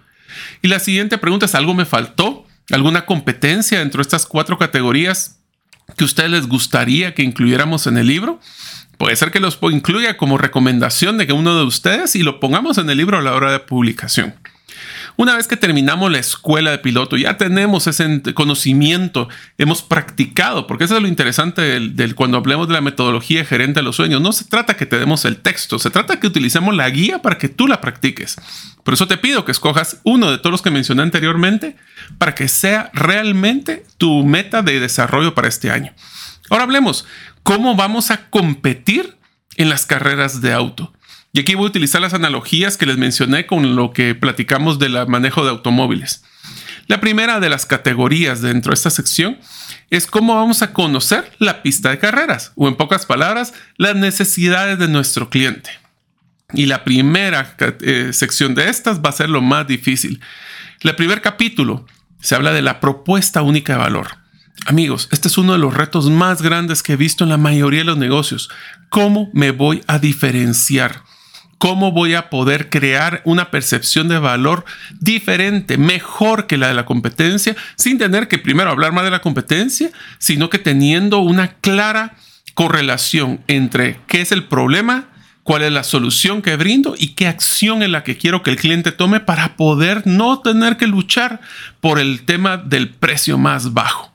Y 0.61 0.67
la 0.67 0.79
siguiente 0.79 1.17
pregunta 1.17 1.45
es, 1.45 1.55
¿algo 1.55 1.73
me 1.73 1.85
faltó? 1.85 2.45
¿Alguna 2.71 3.05
competencia 3.05 3.79
dentro 3.79 3.99
de 3.99 4.03
estas 4.03 4.25
cuatro 4.25 4.57
categorías 4.57 5.39
que 5.97 6.03
a 6.03 6.05
ustedes 6.05 6.31
les 6.31 6.47
gustaría 6.47 7.13
que 7.13 7.23
incluyéramos 7.23 7.87
en 7.87 7.97
el 7.97 8.07
libro? 8.07 8.39
Puede 8.97 9.15
ser 9.15 9.31
que 9.31 9.39
los 9.39 9.59
incluya 9.71 10.17
como 10.17 10.37
recomendación 10.37 11.17
de 11.17 11.27
que 11.27 11.33
uno 11.33 11.55
de 11.55 11.63
ustedes 11.63 12.15
y 12.15 12.23
lo 12.23 12.39
pongamos 12.39 12.77
en 12.77 12.89
el 12.89 12.97
libro 12.97 13.17
a 13.17 13.21
la 13.21 13.33
hora 13.33 13.51
de 13.51 13.59
publicación. 13.59 14.35
Una 15.17 15.35
vez 15.35 15.47
que 15.47 15.55
terminamos 15.55 16.11
la 16.11 16.19
escuela 16.19 16.71
de 16.71 16.79
piloto, 16.79 17.15
ya 17.15 17.37
tenemos 17.37 17.87
ese 17.87 18.21
conocimiento, 18.33 19.29
hemos 19.57 19.81
practicado, 19.81 20.67
porque 20.67 20.83
eso 20.83 20.97
es 20.97 21.01
lo 21.01 21.07
interesante 21.07 21.61
del, 21.61 22.15
cuando 22.15 22.37
hablemos 22.37 22.67
de 22.67 22.73
la 22.73 22.81
metodología 22.81 23.45
gerente 23.45 23.79
de 23.79 23.83
los 23.83 23.95
sueños. 23.95 24.21
No 24.21 24.33
se 24.33 24.43
trata 24.45 24.75
que 24.75 24.85
te 24.85 24.99
demos 24.99 25.23
el 25.23 25.37
texto, 25.37 25.79
se 25.79 25.89
trata 25.89 26.19
que 26.19 26.27
utilicemos 26.27 26.75
la 26.75 26.89
guía 26.89 27.21
para 27.21 27.37
que 27.37 27.47
tú 27.47 27.67
la 27.67 27.79
practiques. 27.79 28.35
Por 28.83 28.93
eso 28.93 29.07
te 29.07 29.17
pido 29.17 29.45
que 29.45 29.53
escojas 29.53 30.01
uno 30.03 30.29
de 30.31 30.37
todos 30.37 30.51
los 30.51 30.61
que 30.61 30.71
mencioné 30.71 31.03
anteriormente 31.03 31.77
para 32.17 32.35
que 32.35 32.49
sea 32.49 32.91
realmente 32.93 33.85
tu 33.97 34.25
meta 34.25 34.61
de 34.61 34.81
desarrollo 34.81 35.33
para 35.33 35.47
este 35.47 35.71
año. 35.71 35.93
Ahora 36.49 36.65
hablemos, 36.65 37.05
¿cómo 37.43 37.75
vamos 37.75 38.11
a 38.11 38.29
competir 38.29 39.15
en 39.55 39.69
las 39.69 39.85
carreras 39.85 40.41
de 40.41 40.51
auto? 40.51 40.93
Y 41.35 41.41
aquí 41.41 41.53
voy 41.53 41.65
a 41.65 41.67
utilizar 41.67 41.99
las 41.99 42.13
analogías 42.13 42.77
que 42.77 42.85
les 42.85 42.95
mencioné 42.95 43.45
con 43.45 43.75
lo 43.75 43.91
que 43.91 44.15
platicamos 44.15 44.79
del 44.79 45.05
manejo 45.07 45.43
de 45.43 45.49
automóviles. 45.49 46.23
La 46.87 47.01
primera 47.01 47.41
de 47.41 47.49
las 47.49 47.65
categorías 47.65 48.41
dentro 48.41 48.69
de 48.69 48.75
esta 48.75 48.89
sección 48.89 49.37
es 49.89 50.07
cómo 50.07 50.35
vamos 50.35 50.61
a 50.61 50.71
conocer 50.71 51.29
la 51.39 51.61
pista 51.61 51.89
de 51.89 51.99
carreras, 51.99 52.53
o 52.55 52.69
en 52.69 52.77
pocas 52.77 53.05
palabras, 53.05 53.53
las 53.75 53.97
necesidades 53.97 54.79
de 54.79 54.87
nuestro 54.87 55.29
cliente. 55.29 55.71
Y 56.53 56.67
la 56.67 56.85
primera 56.85 57.53
eh, 57.81 58.11
sección 58.13 58.55
de 58.55 58.69
estas 58.69 59.01
va 59.01 59.09
a 59.09 59.11
ser 59.11 59.29
lo 59.29 59.41
más 59.41 59.67
difícil. 59.67 60.21
El 60.79 60.95
primer 60.95 61.19
capítulo 61.19 61.85
se 62.21 62.35
habla 62.35 62.53
de 62.53 62.61
la 62.61 62.79
propuesta 62.79 63.41
única 63.41 63.73
de 63.73 63.79
valor. 63.79 64.07
Amigos, 64.67 65.09
este 65.11 65.27
es 65.27 65.37
uno 65.37 65.51
de 65.51 65.59
los 65.59 65.73
retos 65.73 66.09
más 66.09 66.41
grandes 66.41 66.81
que 66.81 66.93
he 66.93 66.95
visto 66.95 67.25
en 67.25 67.29
la 67.29 67.37
mayoría 67.37 67.81
de 67.81 67.87
los 67.87 67.97
negocios. 67.97 68.49
¿Cómo 68.87 69.29
me 69.33 69.51
voy 69.51 69.83
a 69.85 69.99
diferenciar? 69.99 71.03
¿Cómo 71.57 71.91
voy 71.91 72.13
a 72.13 72.29
poder 72.29 72.69
crear 72.69 73.21
una 73.25 73.49
percepción 73.49 74.07
de 74.07 74.19
valor 74.19 74.65
diferente, 74.99 75.77
mejor 75.77 76.47
que 76.47 76.57
la 76.57 76.67
de 76.67 76.73
la 76.73 76.85
competencia, 76.85 77.55
sin 77.75 77.97
tener 77.97 78.27
que 78.27 78.37
primero 78.37 78.69
hablar 78.69 78.91
más 78.91 79.05
de 79.05 79.11
la 79.11 79.21
competencia, 79.21 79.89
sino 80.17 80.49
que 80.49 80.59
teniendo 80.59 81.19
una 81.19 81.53
clara 81.53 82.15
correlación 82.55 83.41
entre 83.47 83.99
qué 84.07 84.21
es 84.21 84.31
el 84.31 84.45
problema, 84.45 85.09
cuál 85.43 85.61
es 85.61 85.71
la 85.71 85.83
solución 85.83 86.41
que 86.41 86.55
brindo 86.55 86.95
y 86.97 87.09
qué 87.09 87.27
acción 87.27 87.83
es 87.83 87.89
la 87.89 88.03
que 88.03 88.17
quiero 88.17 88.41
que 88.41 88.49
el 88.49 88.57
cliente 88.57 88.91
tome 88.91 89.19
para 89.19 89.55
poder 89.55 90.07
no 90.07 90.39
tener 90.39 90.75
que 90.75 90.87
luchar 90.87 91.39
por 91.81 91.99
el 91.99 92.23
tema 92.23 92.57
del 92.57 92.89
precio 92.89 93.37
más 93.37 93.73
bajo. 93.73 94.14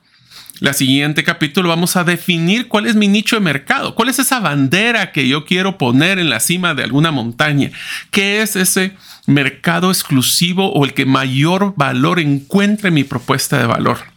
La 0.60 0.74
siguiente 0.74 1.24
capítulo 1.24 1.70
vamos 1.70 1.96
a 1.96 2.04
definir 2.04 2.68
cuál 2.68 2.86
es 2.86 2.94
mi 2.94 3.08
nicho 3.08 3.36
de 3.36 3.40
mercado, 3.40 3.94
cuál 3.94 4.10
es 4.10 4.18
esa 4.18 4.40
bandera 4.40 5.10
que 5.10 5.26
yo 5.26 5.46
quiero 5.46 5.78
poner 5.78 6.18
en 6.18 6.28
la 6.28 6.38
cima 6.38 6.74
de 6.74 6.84
alguna 6.84 7.10
montaña, 7.10 7.70
qué 8.10 8.42
es 8.42 8.56
ese 8.56 8.92
mercado 9.26 9.90
exclusivo 9.90 10.70
o 10.70 10.84
el 10.84 10.92
que 10.92 11.06
mayor 11.06 11.72
valor 11.78 12.20
encuentre 12.20 12.88
en 12.88 12.94
mi 12.94 13.04
propuesta 13.04 13.58
de 13.58 13.64
valor. 13.64 14.09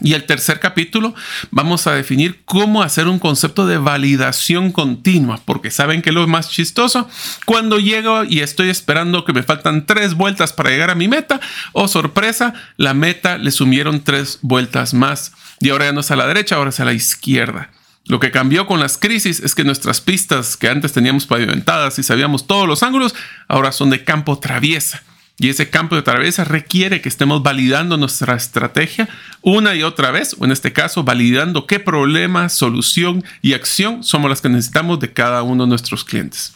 Y 0.00 0.14
el 0.14 0.24
tercer 0.24 0.60
capítulo 0.60 1.14
vamos 1.50 1.86
a 1.86 1.92
definir 1.92 2.42
cómo 2.44 2.82
hacer 2.82 3.08
un 3.08 3.18
concepto 3.18 3.66
de 3.66 3.78
validación 3.78 4.70
continua, 4.70 5.40
porque 5.44 5.70
saben 5.70 6.02
que 6.02 6.12
lo 6.12 6.26
más 6.28 6.50
chistoso, 6.50 7.08
cuando 7.46 7.78
llego 7.78 8.24
y 8.24 8.40
estoy 8.40 8.70
esperando 8.70 9.24
que 9.24 9.32
me 9.32 9.42
faltan 9.42 9.86
tres 9.86 10.14
vueltas 10.14 10.52
para 10.52 10.70
llegar 10.70 10.90
a 10.90 10.94
mi 10.94 11.08
meta, 11.08 11.40
o 11.72 11.84
oh, 11.84 11.88
sorpresa, 11.88 12.54
la 12.76 12.94
meta 12.94 13.38
le 13.38 13.50
sumieron 13.50 14.02
tres 14.04 14.38
vueltas 14.42 14.94
más. 14.94 15.32
Y 15.60 15.70
ahora 15.70 15.86
ya 15.86 15.92
no 15.92 16.00
es 16.00 16.10
a 16.10 16.16
la 16.16 16.26
derecha, 16.26 16.56
ahora 16.56 16.70
es 16.70 16.80
a 16.80 16.84
la 16.84 16.92
izquierda. 16.92 17.70
Lo 18.04 18.20
que 18.20 18.30
cambió 18.30 18.66
con 18.66 18.80
las 18.80 18.96
crisis 18.96 19.40
es 19.40 19.54
que 19.54 19.64
nuestras 19.64 20.00
pistas 20.00 20.56
que 20.56 20.68
antes 20.68 20.92
teníamos 20.92 21.26
pavimentadas 21.26 21.98
y 21.98 22.02
sabíamos 22.02 22.46
todos 22.46 22.66
los 22.66 22.82
ángulos, 22.82 23.14
ahora 23.48 23.72
son 23.72 23.90
de 23.90 24.04
campo 24.04 24.38
traviesa. 24.38 25.02
Y 25.40 25.48
ese 25.48 25.70
campo 25.70 25.94
de 25.94 26.02
traviesa 26.02 26.42
requiere 26.42 27.00
que 27.00 27.08
estemos 27.08 27.42
validando 27.44 27.96
nuestra 27.96 28.34
estrategia 28.34 29.08
una 29.40 29.76
y 29.76 29.84
otra 29.84 30.10
vez, 30.10 30.34
o 30.38 30.44
en 30.44 30.50
este 30.50 30.72
caso, 30.72 31.04
validando 31.04 31.66
qué 31.66 31.78
problema, 31.78 32.48
solución 32.48 33.24
y 33.40 33.52
acción 33.52 34.02
somos 34.02 34.28
las 34.28 34.40
que 34.40 34.48
necesitamos 34.48 34.98
de 34.98 35.12
cada 35.12 35.44
uno 35.44 35.62
de 35.62 35.68
nuestros 35.68 36.04
clientes. 36.04 36.54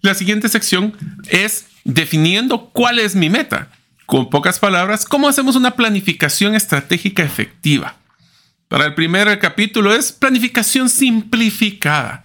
La 0.00 0.14
siguiente 0.14 0.48
sección 0.48 0.96
es 1.28 1.66
definiendo 1.84 2.70
cuál 2.72 3.00
es 3.00 3.16
mi 3.16 3.28
meta. 3.28 3.68
Con 4.06 4.30
pocas 4.30 4.60
palabras, 4.60 5.04
cómo 5.04 5.28
hacemos 5.28 5.56
una 5.56 5.72
planificación 5.72 6.54
estratégica 6.54 7.24
efectiva. 7.24 7.96
Para 8.68 8.86
el 8.86 8.94
primer 8.94 9.36
capítulo 9.40 9.92
es 9.92 10.12
planificación 10.12 10.88
simplificada, 10.88 12.22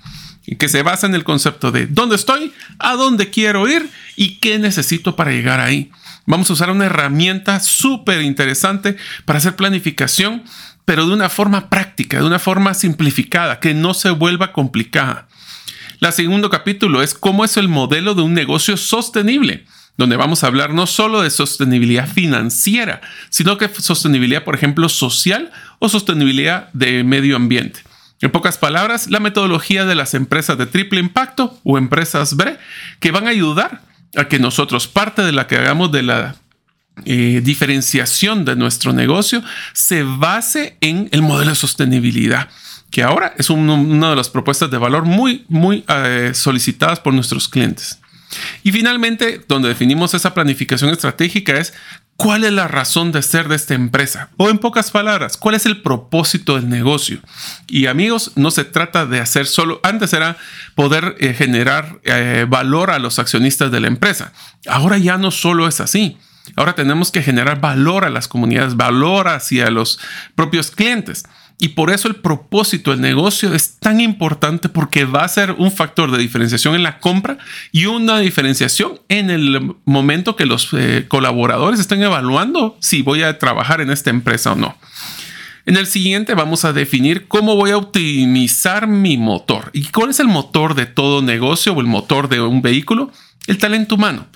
que 0.60 0.70
se 0.70 0.84
basa 0.84 1.08
en 1.08 1.16
el 1.16 1.24
concepto 1.24 1.72
de 1.72 1.88
dónde 1.88 2.16
estoy, 2.16 2.54
a 2.80 2.94
dónde 2.94 3.30
quiero 3.30 3.68
ir 3.68 3.90
y 4.16 4.38
qué 4.38 4.60
necesito 4.60 5.16
para 5.16 5.32
llegar 5.32 5.60
ahí. 5.60 5.92
Vamos 6.28 6.50
a 6.50 6.54
usar 6.54 6.70
una 6.70 6.86
herramienta 6.86 7.60
súper 7.60 8.22
interesante 8.22 8.98
para 9.26 9.38
hacer 9.38 9.56
planificación, 9.56 10.44
pero 10.86 11.08
de 11.08 11.14
una 11.14 11.30
forma 11.30 11.70
práctica, 11.70 12.20
de 12.20 12.26
una 12.26 12.40
forma 12.40 12.74
simplificada, 12.74 13.60
que 13.60 13.74
no 13.74 13.94
se 13.94 14.12
vuelva 14.12 14.52
complicada. 14.52 15.28
El 16.02 16.14
segundo 16.14 16.50
capítulo 16.50 17.02
es 17.02 17.14
cómo 17.14 17.46
es 17.46 17.58
el 17.58 17.68
modelo 17.68 18.14
de 18.14 18.22
un 18.22 18.34
negocio 18.34 18.78
sostenible 18.78 19.66
donde 19.98 20.18
vamos 20.18 20.44
a 20.44 20.48
hablar 20.48 20.74
no 20.74 20.88
solo 20.88 21.22
de 21.22 21.30
sostenibilidad 21.30 22.08
financiera, 22.08 23.02
sino 23.30 23.58
que 23.58 23.70
sostenibilidad, 23.70 24.44
por 24.44 24.56
ejemplo, 24.56 24.90
social 24.90 25.52
o 25.80 25.90
sostenibilidad 25.90 26.70
de 26.74 27.04
medio 27.04 27.36
ambiente. 27.36 27.80
En 28.26 28.32
pocas 28.32 28.58
palabras, 28.58 29.08
la 29.12 29.20
metodología 29.20 29.86
de 29.86 29.94
las 29.94 30.16
empresas 30.16 30.58
de 30.58 30.66
triple 30.66 31.00
impacto 31.00 31.60
o 31.64 31.78
empresas 31.78 32.36
BRE 32.36 32.58
que 33.00 33.12
van 33.12 33.28
a 33.28 33.30
ayudar 33.30 33.84
a 34.16 34.28
que 34.28 34.40
nosotros 34.40 34.88
parte 34.88 35.22
de 35.22 35.32
la 35.32 35.46
que 35.46 35.58
hagamos 35.58 35.92
de 35.92 36.02
la 36.02 36.36
eh, 37.06 37.42
diferenciación 37.44 38.44
de 38.44 38.56
nuestro 38.56 38.94
negocio 38.94 39.44
se 39.74 40.02
base 40.02 40.76
en 40.82 41.08
el 41.12 41.22
modelo 41.22 41.52
de 41.52 41.56
sostenibilidad 41.56 42.50
que 42.90 43.04
ahora 43.04 43.36
es 43.38 43.52
una 43.52 44.10
de 44.10 44.16
las 44.16 44.30
propuestas 44.30 44.72
de 44.72 44.80
valor 44.80 45.06
muy, 45.06 45.46
muy 45.48 45.84
eh, 45.88 46.32
solicitadas 46.34 47.00
por 47.00 47.14
nuestros 47.14 47.48
clientes. 47.48 48.00
Y 48.64 48.72
finalmente, 48.72 49.44
donde 49.48 49.70
definimos 49.70 50.16
esa 50.16 50.34
planificación 50.34 50.90
estratégica 50.90 51.60
es 51.60 51.74
cuál 52.18 52.44
es 52.44 52.54
la 52.54 52.68
razón 52.68 53.12
de 53.12 53.22
ser 53.22 53.48
de 53.48 53.56
esta 53.56 53.74
empresa. 53.74 54.30
O 54.38 54.50
en 54.50 54.58
pocas 54.58 54.92
palabras, 54.92 55.38
cuál 55.38 55.56
es 55.56 55.66
el 55.66 55.82
propósito 55.82 56.56
del 56.56 56.70
negocio. 56.70 57.20
Y 57.68 57.88
amigos, 57.88 58.32
no 58.36 58.52
se 58.52 58.64
trata 58.64 59.06
de 59.06 59.20
hacer 59.20 59.48
solo, 59.48 59.80
antes 59.84 60.14
era 60.14 60.38
poder 60.76 61.16
eh, 61.20 61.34
generar 61.34 62.00
eh, 62.04 62.46
valor 62.48 62.92
a 62.92 63.00
los 63.00 63.20
accionistas 63.20 63.72
de 63.72 63.80
la 63.80 63.88
empresa. 63.88 64.32
Ahora 64.68 64.98
ya 64.98 65.18
no 65.18 65.32
solo 65.32 65.68
es 65.68 65.80
así. 65.82 66.18
Ahora 66.56 66.76
tenemos 66.76 67.12
que 67.12 67.24
generar 67.24 67.60
valor 67.60 68.06
a 68.06 68.10
las 68.10 68.28
comunidades, 68.28 68.76
valor 68.76 69.28
hacia 69.28 69.72
los 69.72 70.00
propios 70.36 70.70
clientes. 70.70 71.24
Y 71.58 71.70
por 71.70 71.90
eso 71.90 72.10
el 72.10 72.16
propósito 72.18 72.92
del 72.92 73.00
negocio 73.00 73.54
es 73.54 73.78
tan 73.80 74.02
importante 74.02 74.68
porque 74.68 75.06
va 75.06 75.24
a 75.24 75.28
ser 75.28 75.52
un 75.52 75.72
factor 75.72 76.12
de 76.12 76.18
diferenciación 76.18 76.76
en 76.76 76.84
la 76.84 77.00
compra 77.00 77.38
y 77.72 77.86
una 77.86 78.20
diferenciación 78.20 79.00
en 79.08 79.30
el 79.30 79.74
momento 79.86 80.36
que 80.36 80.46
los 80.46 80.70
eh, 80.74 81.06
colaboradores 81.08 81.80
estén 81.80 82.04
evaluando 82.04 82.78
si 82.82 83.02
voy 83.02 83.24
a 83.24 83.40
trabajar 83.40 83.80
en 83.80 83.90
esta 83.90 84.10
empresa 84.10 84.52
o 84.52 84.56
no. 84.56 84.78
En 85.66 85.78
el 85.78 85.88
siguiente 85.88 86.36
vamos 86.36 86.66
a 86.66 86.74
definir 86.74 87.28
cómo 87.28 87.56
voy 87.56 87.72
a 87.72 87.78
optimizar 87.78 88.86
mi 88.86 89.18
motor. 89.18 89.72
¿Y 89.74 89.86
cuál 89.86 90.12
es 90.12 90.20
el 90.20 90.28
motor 90.28 90.76
de 90.76 90.86
todo 90.86 91.22
negocio 91.22 91.74
o 91.74 91.82
el 91.82 91.88
motor 91.88 92.30
de 92.30 92.42
un 92.42 92.62
vehículo? 92.62 93.12
El 93.48 93.58
talento 93.58 93.96
humano. 93.96 94.28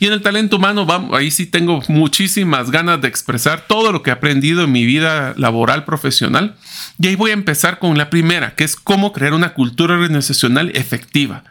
Y 0.00 0.06
en 0.06 0.14
el 0.14 0.22
talento 0.22 0.56
humano, 0.56 0.86
vamos, 0.86 1.16
ahí 1.16 1.30
sí 1.30 1.44
tengo 1.44 1.82
muchísimas 1.88 2.70
ganas 2.70 3.02
de 3.02 3.08
expresar 3.08 3.66
todo 3.68 3.92
lo 3.92 4.02
que 4.02 4.08
he 4.08 4.12
aprendido 4.14 4.64
en 4.64 4.72
mi 4.72 4.86
vida 4.86 5.34
laboral 5.36 5.84
profesional. 5.84 6.56
Y 6.98 7.08
ahí 7.08 7.16
voy 7.16 7.32
a 7.32 7.34
empezar 7.34 7.78
con 7.78 7.98
la 7.98 8.08
primera, 8.08 8.54
que 8.54 8.64
es 8.64 8.76
cómo 8.76 9.12
crear 9.12 9.34
una 9.34 9.52
cultura 9.52 9.94
organizacional 9.94 10.72
efectiva. 10.74 11.44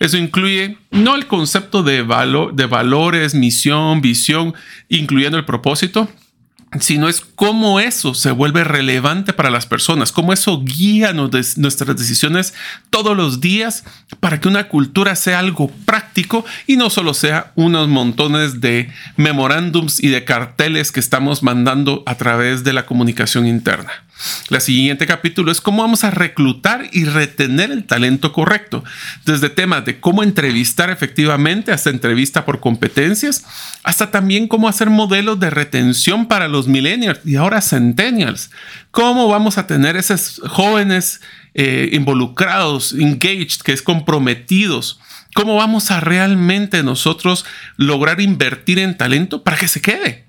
Eso 0.00 0.18
incluye 0.18 0.76
no 0.90 1.14
el 1.14 1.26
concepto 1.26 1.82
de, 1.82 2.02
valor, 2.02 2.54
de 2.54 2.66
valores, 2.66 3.34
misión, 3.34 4.02
visión, 4.02 4.52
incluyendo 4.90 5.38
el 5.38 5.46
propósito, 5.46 6.10
sino 6.80 7.08
es 7.08 7.20
cómo 7.20 7.80
eso 7.80 8.14
se 8.14 8.30
vuelve 8.30 8.64
relevante 8.64 9.32
para 9.32 9.50
las 9.50 9.66
personas, 9.66 10.12
cómo 10.12 10.32
eso 10.32 10.62
guía 10.64 11.12
nuestras 11.12 11.96
decisiones 11.96 12.54
todos 12.90 13.16
los 13.16 13.40
días 13.40 13.84
para 14.20 14.40
que 14.40 14.48
una 14.48 14.68
cultura 14.68 15.14
sea 15.16 15.38
algo 15.38 15.70
práctico 15.84 16.44
y 16.66 16.76
no 16.76 16.90
solo 16.90 17.14
sea 17.14 17.52
unos 17.54 17.88
montones 17.88 18.60
de 18.60 18.90
memorándums 19.16 20.02
y 20.02 20.08
de 20.08 20.24
carteles 20.24 20.92
que 20.92 21.00
estamos 21.00 21.42
mandando 21.42 22.02
a 22.06 22.16
través 22.16 22.64
de 22.64 22.72
la 22.72 22.86
comunicación 22.86 23.46
interna. 23.46 23.92
La 24.48 24.60
siguiente 24.60 25.06
capítulo 25.06 25.50
es 25.50 25.60
cómo 25.60 25.82
vamos 25.82 26.04
a 26.04 26.10
reclutar 26.10 26.88
y 26.92 27.04
retener 27.04 27.70
el 27.70 27.84
talento 27.84 28.32
correcto, 28.32 28.84
desde 29.24 29.50
temas 29.50 29.84
de 29.84 30.00
cómo 30.00 30.22
entrevistar 30.22 30.90
efectivamente 30.90 31.72
hasta 31.72 31.90
entrevista 31.90 32.44
por 32.44 32.60
competencias, 32.60 33.44
hasta 33.82 34.10
también 34.10 34.46
cómo 34.46 34.68
hacer 34.68 34.88
modelos 34.90 35.40
de 35.40 35.50
retención 35.50 36.26
para 36.26 36.48
los 36.48 36.68
millennials 36.68 37.20
y 37.24 37.36
ahora 37.36 37.60
centennials. 37.60 38.50
Cómo 38.90 39.28
vamos 39.28 39.58
a 39.58 39.66
tener 39.66 39.96
esos 39.96 40.40
jóvenes 40.46 41.20
eh, 41.54 41.90
involucrados, 41.92 42.92
engaged, 42.92 43.62
que 43.64 43.72
es 43.72 43.82
comprometidos. 43.82 45.00
¿Cómo 45.34 45.56
vamos 45.56 45.90
a 45.90 46.00
realmente 46.00 46.82
nosotros 46.82 47.44
lograr 47.76 48.20
invertir 48.20 48.78
en 48.78 48.96
talento 48.96 49.42
para 49.42 49.56
que 49.56 49.68
se 49.68 49.82
quede? 49.82 50.23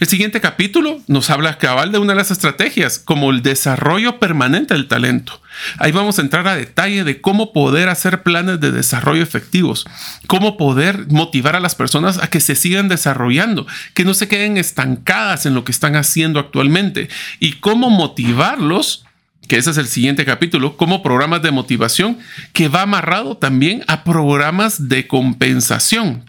El 0.00 0.08
siguiente 0.08 0.40
capítulo 0.40 0.98
nos 1.08 1.28
habla 1.28 1.58
cabal 1.58 1.92
de 1.92 1.98
una 1.98 2.14
de 2.14 2.16
las 2.16 2.30
estrategias, 2.30 2.98
como 2.98 3.30
el 3.30 3.42
desarrollo 3.42 4.18
permanente 4.18 4.72
del 4.72 4.88
talento. 4.88 5.42
Ahí 5.76 5.92
vamos 5.92 6.18
a 6.18 6.22
entrar 6.22 6.48
a 6.48 6.56
detalle 6.56 7.04
de 7.04 7.20
cómo 7.20 7.52
poder 7.52 7.90
hacer 7.90 8.22
planes 8.22 8.60
de 8.60 8.72
desarrollo 8.72 9.22
efectivos, 9.22 9.84
cómo 10.26 10.56
poder 10.56 11.08
motivar 11.08 11.54
a 11.54 11.60
las 11.60 11.74
personas 11.74 12.16
a 12.16 12.30
que 12.30 12.40
se 12.40 12.54
sigan 12.54 12.88
desarrollando, 12.88 13.66
que 13.92 14.06
no 14.06 14.14
se 14.14 14.26
queden 14.26 14.56
estancadas 14.56 15.44
en 15.44 15.52
lo 15.52 15.64
que 15.64 15.72
están 15.72 15.96
haciendo 15.96 16.40
actualmente 16.40 17.10
y 17.38 17.56
cómo 17.60 17.90
motivarlos 17.90 19.04
que 19.48 19.58
ese 19.58 19.70
es 19.70 19.76
el 19.76 19.88
siguiente 19.88 20.24
capítulo, 20.24 20.78
como 20.78 21.02
programas 21.02 21.42
de 21.42 21.50
motivación, 21.50 22.18
que 22.52 22.68
va 22.68 22.82
amarrado 22.82 23.36
también 23.36 23.82
a 23.88 24.04
programas 24.04 24.88
de 24.88 25.08
compensación. 25.08 26.24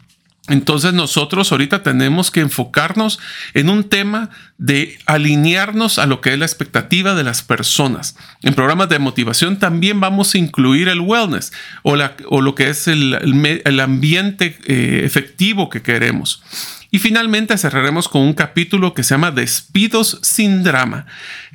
Entonces 0.48 0.94
nosotros 0.94 1.52
ahorita 1.52 1.84
tenemos 1.84 2.32
que 2.32 2.40
enfocarnos 2.40 3.20
en 3.54 3.70
un 3.70 3.84
tema 3.84 4.32
de 4.58 4.98
alinearnos 5.06 6.00
a 6.00 6.08
lo 6.08 6.20
que 6.20 6.34
es 6.34 6.40
la 6.40 6.46
expectativa 6.46 7.14
de 7.14 7.24
las 7.24 7.44
personas. 7.44 8.16
En 8.42 8.56
programas 8.56 8.90
de 8.90 8.98
motivación 8.98 9.60
también 9.60 10.00
vamos 10.00 10.34
a 10.34 10.40
incluir 10.40 10.88
el 10.88 11.00
wellness 11.00 11.54
o, 11.84 11.96
lo 11.96 12.56
que 12.56 12.70
es 12.70 12.88
el, 12.88 13.80
ambiente 13.80 14.58
eh, 14.66 15.02
efectivo 15.06 15.70
que 15.70 15.84
queremos. 15.84 16.42
Y 16.94 17.00
finalmente 17.00 17.58
cerraremos 17.58 18.10
con 18.10 18.22
un 18.22 18.34
capítulo 18.34 18.94
que 18.94 19.04
se 19.04 19.14
llama 19.14 19.32
Despidos 19.32 20.20
sin 20.24 20.62
drama. 20.62 21.06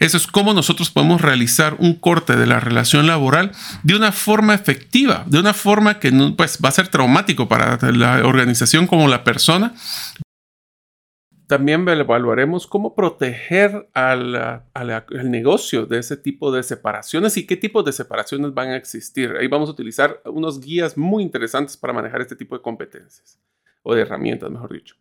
Eso 0.01 0.17
es 0.17 0.27
cómo 0.27 0.55
nosotros 0.55 0.91
podemos 0.91 1.21
realizar 1.21 1.77
un 1.79 1.95
corte 1.95 2.37
de 2.37 2.47
la 2.47 2.59
relación 2.59 3.07
laboral 3.07 3.53
de 3.83 3.95
una 3.95 4.13
forma 4.13 4.55
efectiva, 4.55 5.25
de 5.27 5.39
una 5.39 5.53
forma 5.53 6.01
que 6.01 6.11
pues, 6.35 6.59
va 6.65 6.71
a 6.71 6.73
ser 6.73 6.89
traumático 6.89 7.49
para 7.49 7.77
la 7.93 8.27
organización 8.27 8.87
como 8.87 9.09
la 9.09 9.25
persona, 9.25 9.75
también 11.47 11.87
evaluaremos 11.89 12.67
cómo 12.67 12.95
proteger 12.95 13.89
al, 13.95 14.65
negocio 15.25 15.87
de 15.87 15.99
ese 15.99 16.17
tipo 16.17 16.51
de 16.51 16.63
separaciones 16.65 17.37
y 17.37 17.47
qué 17.47 17.57
tipos 17.57 17.85
de 17.85 17.93
separaciones 17.93 18.53
van 18.53 18.71
a 18.71 18.77
existir. 18.77 19.33
Ahí 19.39 19.47
vamos 19.47 19.69
a 19.69 19.73
utilizar 19.73 20.21
unos 20.25 20.61
guías 20.61 20.97
muy 20.97 21.23
interesantes 21.23 21.77
para 21.77 21.93
manejar 21.93 22.21
este 22.21 22.35
tipo 22.35 22.57
de 22.57 22.63
competencias 22.63 23.39
o 23.87 23.95
de 23.95 24.03
herramientas, 24.03 24.51
mejor 24.51 24.73
dicho. 24.73 24.97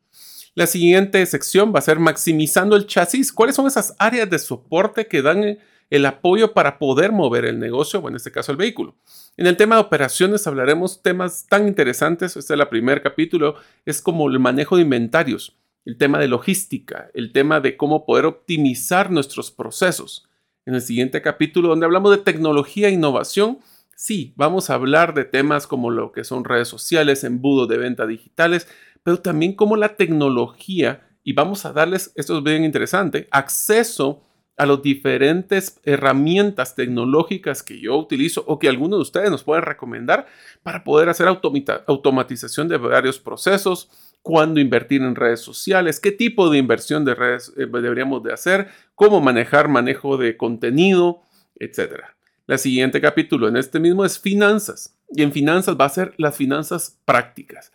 La 0.54 0.68
siguiente 0.68 1.26
sección 1.26 1.74
va 1.74 1.80
a 1.80 1.82
ser 1.82 2.00
maximizando 2.00 2.76
el 2.76 2.88
chasis. 2.88 3.34
¿Cuáles 3.34 3.56
son 3.56 3.68
esas 3.68 3.96
áreas 4.00 4.30
de 4.30 4.40
soporte 4.40 5.08
que 5.08 5.22
dan 5.22 5.58
el 5.90 6.06
apoyo 6.06 6.54
para 6.54 6.80
poder 6.80 7.12
mover 7.12 7.46
el 7.46 7.60
negocio 7.60 8.00
o 8.00 8.08
en 8.08 8.16
este 8.16 8.32
caso 8.32 8.52
el 8.52 8.58
vehículo? 8.58 8.96
En 9.38 9.48
el 9.48 9.58
tema 9.58 9.76
de 9.76 9.82
operaciones 9.82 10.48
hablaremos 10.48 11.02
temas 11.02 11.46
tan 11.48 11.68
interesantes. 11.68 12.38
Este 12.38 12.54
es 12.54 12.60
el 12.60 12.68
primer 12.70 13.02
capítulo. 13.02 13.56
Es 13.86 14.02
como 14.02 14.30
el 14.30 14.40
manejo 14.40 14.78
de 14.78 14.84
inventarios 14.84 15.58
el 15.86 15.98
tema 15.98 16.20
de 16.20 16.28
logística, 16.28 17.10
el 17.14 17.32
tema 17.32 17.60
de 17.60 17.78
cómo 17.78 18.06
poder 18.06 18.26
optimizar 18.26 19.12
nuestros 19.12 19.52
procesos. 19.52 20.28
En 20.66 20.74
el 20.74 20.82
siguiente 20.82 21.22
capítulo, 21.22 21.70
donde 21.70 21.86
hablamos 21.86 22.10
de 22.12 22.24
tecnología 22.24 22.88
e 22.88 22.92
innovación, 22.92 23.60
sí, 23.96 24.34
vamos 24.36 24.70
a 24.70 24.76
hablar 24.76 25.14
de 25.14 25.26
temas 25.26 25.66
como 25.66 25.90
lo 25.90 26.12
que 26.12 26.24
son 26.24 26.44
redes 26.44 26.68
sociales, 26.68 27.24
embudos 27.24 27.68
de 27.68 27.78
venta 27.78 28.06
digitales, 28.06 28.68
pero 29.04 29.20
también 29.20 29.54
como 29.54 29.76
la 29.78 29.96
tecnología, 29.96 31.08
y 31.24 31.34
vamos 31.34 31.66
a 31.66 31.74
darles, 31.74 32.12
esto 32.16 32.38
es 32.38 32.44
bien 32.44 32.64
interesante, 32.64 33.28
acceso 33.32 34.22
a 34.58 34.66
las 34.66 34.82
diferentes 34.82 35.80
herramientas 35.84 36.76
tecnológicas 36.76 37.62
que 37.62 37.80
yo 37.80 37.98
utilizo 37.98 38.44
o 38.48 38.58
que 38.58 38.70
algunos 38.70 39.00
de 39.00 39.04
ustedes 39.04 39.32
nos 39.32 39.44
pueden 39.44 39.64
recomendar 39.64 40.28
para 40.64 40.84
poder 40.84 41.10
hacer 41.10 41.28
automatización 41.28 42.68
de 42.68 42.78
varios 42.78 43.20
procesos, 43.20 43.90
cuándo 44.22 44.60
invertir 44.60 45.02
en 45.02 45.16
redes 45.16 45.42
sociales, 45.42 46.00
qué 46.00 46.12
tipo 46.12 46.50
de 46.50 46.58
inversión 46.58 47.06
de 47.06 47.16
redes 47.16 47.54
eh, 47.58 47.68
deberíamos 47.68 48.24
de 48.24 48.34
hacer, 48.34 48.70
cómo 48.96 49.22
manejar 49.22 49.68
manejo 49.68 50.18
de 50.18 50.38
contenido, 50.38 51.22
etc. 51.60 52.15
La 52.48 52.60
siguiente 52.60 53.02
capítulo 53.02 53.48
en 53.48 53.58
este 53.58 53.80
mismo 53.80 54.06
es 54.06 54.20
finanzas. 54.20 54.96
Y 55.10 55.24
en 55.24 55.32
finanzas 55.32 55.76
va 55.80 55.86
a 55.86 55.90
ser 55.90 56.14
las 56.18 56.36
finanzas 56.36 57.00
prácticas, 57.04 57.72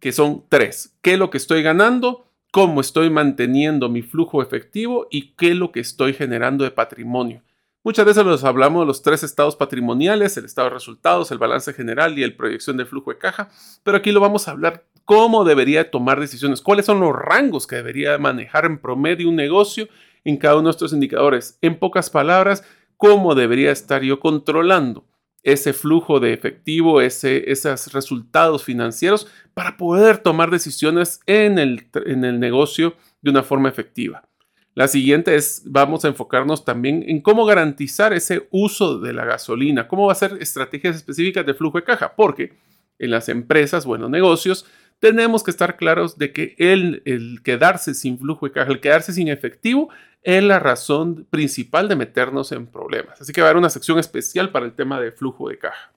que 0.00 0.12
son 0.12 0.44
tres. 0.48 0.96
¿Qué 1.02 1.14
es 1.14 1.18
lo 1.18 1.28
que 1.28 1.36
estoy 1.36 1.62
ganando? 1.62 2.26
¿Cómo 2.50 2.80
estoy 2.80 3.10
manteniendo 3.10 3.90
mi 3.90 4.00
flujo 4.00 4.40
efectivo? 4.40 5.08
¿Y 5.10 5.32
qué 5.32 5.50
es 5.50 5.56
lo 5.56 5.72
que 5.72 5.80
estoy 5.80 6.14
generando 6.14 6.64
de 6.64 6.70
patrimonio? 6.70 7.42
Muchas 7.82 8.06
veces 8.06 8.24
los 8.24 8.44
hablamos 8.44 8.82
de 8.82 8.86
los 8.86 9.02
tres 9.02 9.22
estados 9.22 9.56
patrimoniales, 9.56 10.38
el 10.38 10.46
estado 10.46 10.68
de 10.68 10.74
resultados, 10.74 11.30
el 11.30 11.36
balance 11.36 11.74
general 11.74 12.18
y 12.18 12.22
el 12.22 12.34
proyección 12.34 12.78
de 12.78 12.86
flujo 12.86 13.10
de 13.10 13.18
caja, 13.18 13.50
pero 13.82 13.98
aquí 13.98 14.10
lo 14.10 14.20
vamos 14.20 14.48
a 14.48 14.52
hablar 14.52 14.86
cómo 15.04 15.44
debería 15.44 15.90
tomar 15.90 16.18
decisiones, 16.18 16.62
cuáles 16.62 16.86
son 16.86 17.00
los 17.00 17.14
rangos 17.14 17.66
que 17.66 17.76
debería 17.76 18.16
manejar 18.16 18.64
en 18.64 18.78
promedio 18.78 19.28
un 19.28 19.36
negocio 19.36 19.86
en 20.24 20.38
cada 20.38 20.56
uno 20.56 20.68
de 20.68 20.70
estos 20.70 20.94
indicadores. 20.94 21.58
En 21.60 21.78
pocas 21.78 22.08
palabras, 22.08 22.64
cómo 22.96 23.34
debería 23.34 23.70
estar 23.70 24.02
yo 24.02 24.20
controlando 24.20 25.04
ese 25.42 25.74
flujo 25.74 26.20
de 26.20 26.32
efectivo, 26.32 27.00
ese, 27.00 27.50
esos 27.50 27.92
resultados 27.92 28.64
financieros 28.64 29.28
para 29.52 29.76
poder 29.76 30.18
tomar 30.18 30.50
decisiones 30.50 31.20
en 31.26 31.58
el, 31.58 31.86
en 32.06 32.24
el 32.24 32.40
negocio 32.40 32.94
de 33.20 33.30
una 33.30 33.42
forma 33.42 33.68
efectiva. 33.68 34.26
La 34.74 34.88
siguiente 34.88 35.36
es, 35.36 35.62
vamos 35.66 36.04
a 36.04 36.08
enfocarnos 36.08 36.64
también 36.64 37.04
en 37.06 37.20
cómo 37.20 37.44
garantizar 37.44 38.12
ese 38.12 38.48
uso 38.50 38.98
de 38.98 39.12
la 39.12 39.24
gasolina, 39.24 39.86
cómo 39.86 40.06
va 40.06 40.12
a 40.12 40.16
ser 40.16 40.38
estrategias 40.40 40.96
específicas 40.96 41.46
de 41.46 41.54
flujo 41.54 41.78
de 41.78 41.84
caja, 41.84 42.16
porque 42.16 42.54
en 42.98 43.10
las 43.10 43.28
empresas 43.28 43.86
o 43.86 43.94
en 43.94 44.02
los 44.02 44.10
negocios 44.10 44.66
tenemos 45.04 45.42
que 45.44 45.50
estar 45.50 45.76
claros 45.76 46.16
de 46.16 46.32
que 46.32 46.54
el, 46.58 47.02
el 47.04 47.42
quedarse 47.42 47.92
sin 47.92 48.18
flujo 48.18 48.46
de 48.46 48.52
caja, 48.52 48.72
el 48.72 48.80
quedarse 48.80 49.12
sin 49.12 49.28
efectivo, 49.28 49.90
es 50.22 50.42
la 50.42 50.58
razón 50.58 51.26
principal 51.28 51.90
de 51.90 51.96
meternos 51.96 52.52
en 52.52 52.66
problemas. 52.66 53.20
Así 53.20 53.34
que 53.34 53.42
va 53.42 53.48
a 53.48 53.50
haber 53.50 53.58
una 53.58 53.68
sección 53.68 53.98
especial 53.98 54.50
para 54.50 54.64
el 54.64 54.72
tema 54.72 54.98
de 54.98 55.12
flujo 55.12 55.50
de 55.50 55.58
caja. 55.58 55.92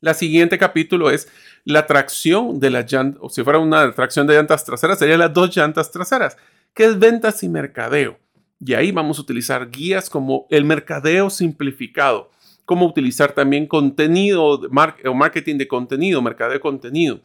La 0.00 0.14
siguiente 0.14 0.56
capítulo 0.56 1.10
es 1.10 1.28
la 1.64 1.86
tracción 1.86 2.58
de 2.58 2.70
la 2.70 2.80
llanta, 2.80 3.18
o 3.20 3.28
si 3.28 3.44
fuera 3.44 3.58
una 3.58 3.92
tracción 3.92 4.26
de 4.26 4.34
llantas 4.34 4.64
traseras, 4.64 4.98
serían 4.98 5.18
las 5.18 5.34
dos 5.34 5.54
llantas 5.54 5.90
traseras 5.90 6.38
que 6.72 6.86
es 6.86 6.98
ventas 6.98 7.42
y 7.42 7.50
mercadeo. 7.50 8.18
Y 8.64 8.72
ahí 8.72 8.92
vamos 8.92 9.18
a 9.18 9.22
utilizar 9.22 9.70
guías 9.70 10.08
como 10.08 10.46
el 10.48 10.64
mercadeo 10.64 11.28
simplificado, 11.28 12.30
cómo 12.64 12.86
utilizar 12.86 13.32
también 13.32 13.66
contenido 13.66 14.42
o 14.42 15.14
marketing 15.14 15.58
de 15.58 15.68
contenido, 15.68 16.22
mercadeo 16.22 16.54
de 16.54 16.60
contenido, 16.60 17.20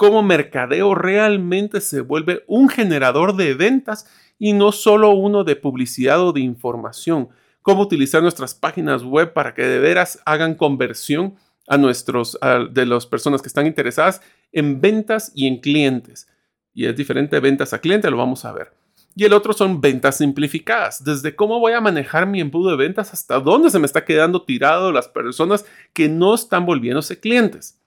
cómo 0.00 0.22
mercadeo 0.22 0.94
realmente 0.94 1.82
se 1.82 2.00
vuelve 2.00 2.42
un 2.46 2.70
generador 2.70 3.36
de 3.36 3.52
ventas 3.52 4.06
y 4.38 4.54
no 4.54 4.72
solo 4.72 5.10
uno 5.10 5.44
de 5.44 5.56
publicidad 5.56 6.26
o 6.26 6.32
de 6.32 6.40
información, 6.40 7.28
cómo 7.60 7.82
utilizar 7.82 8.22
nuestras 8.22 8.54
páginas 8.54 9.02
web 9.02 9.34
para 9.34 9.52
que 9.52 9.60
de 9.60 9.78
veras 9.78 10.18
hagan 10.24 10.54
conversión 10.54 11.34
a 11.68 11.76
nuestros 11.76 12.38
de 12.70 12.86
las 12.86 13.04
personas 13.04 13.42
que 13.42 13.48
están 13.48 13.66
interesadas 13.66 14.22
en 14.52 14.80
ventas 14.80 15.32
y 15.34 15.46
en 15.46 15.60
clientes. 15.60 16.28
Y 16.72 16.86
es 16.86 16.96
diferente 16.96 17.38
ventas 17.38 17.74
a 17.74 17.78
cliente, 17.78 18.10
lo 18.10 18.16
vamos 18.16 18.46
a 18.46 18.52
ver. 18.52 18.72
Y 19.14 19.24
el 19.24 19.34
otro 19.34 19.52
son 19.52 19.82
ventas 19.82 20.16
simplificadas, 20.16 21.04
desde 21.04 21.36
cómo 21.36 21.60
voy 21.60 21.74
a 21.74 21.80
manejar 21.82 22.26
mi 22.26 22.40
embudo 22.40 22.70
de 22.70 22.78
ventas 22.78 23.12
hasta 23.12 23.38
dónde 23.38 23.68
se 23.68 23.78
me 23.78 23.84
está 23.84 24.06
quedando 24.06 24.44
tirado 24.44 24.92
las 24.92 25.08
personas 25.08 25.66
que 25.92 26.08
no 26.08 26.34
están 26.34 26.64
volviéndose 26.64 27.20
clientes. 27.20 27.79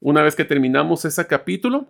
Una 0.00 0.22
vez 0.22 0.36
que 0.36 0.44
terminamos 0.44 1.04
ese 1.04 1.26
capítulo, 1.26 1.88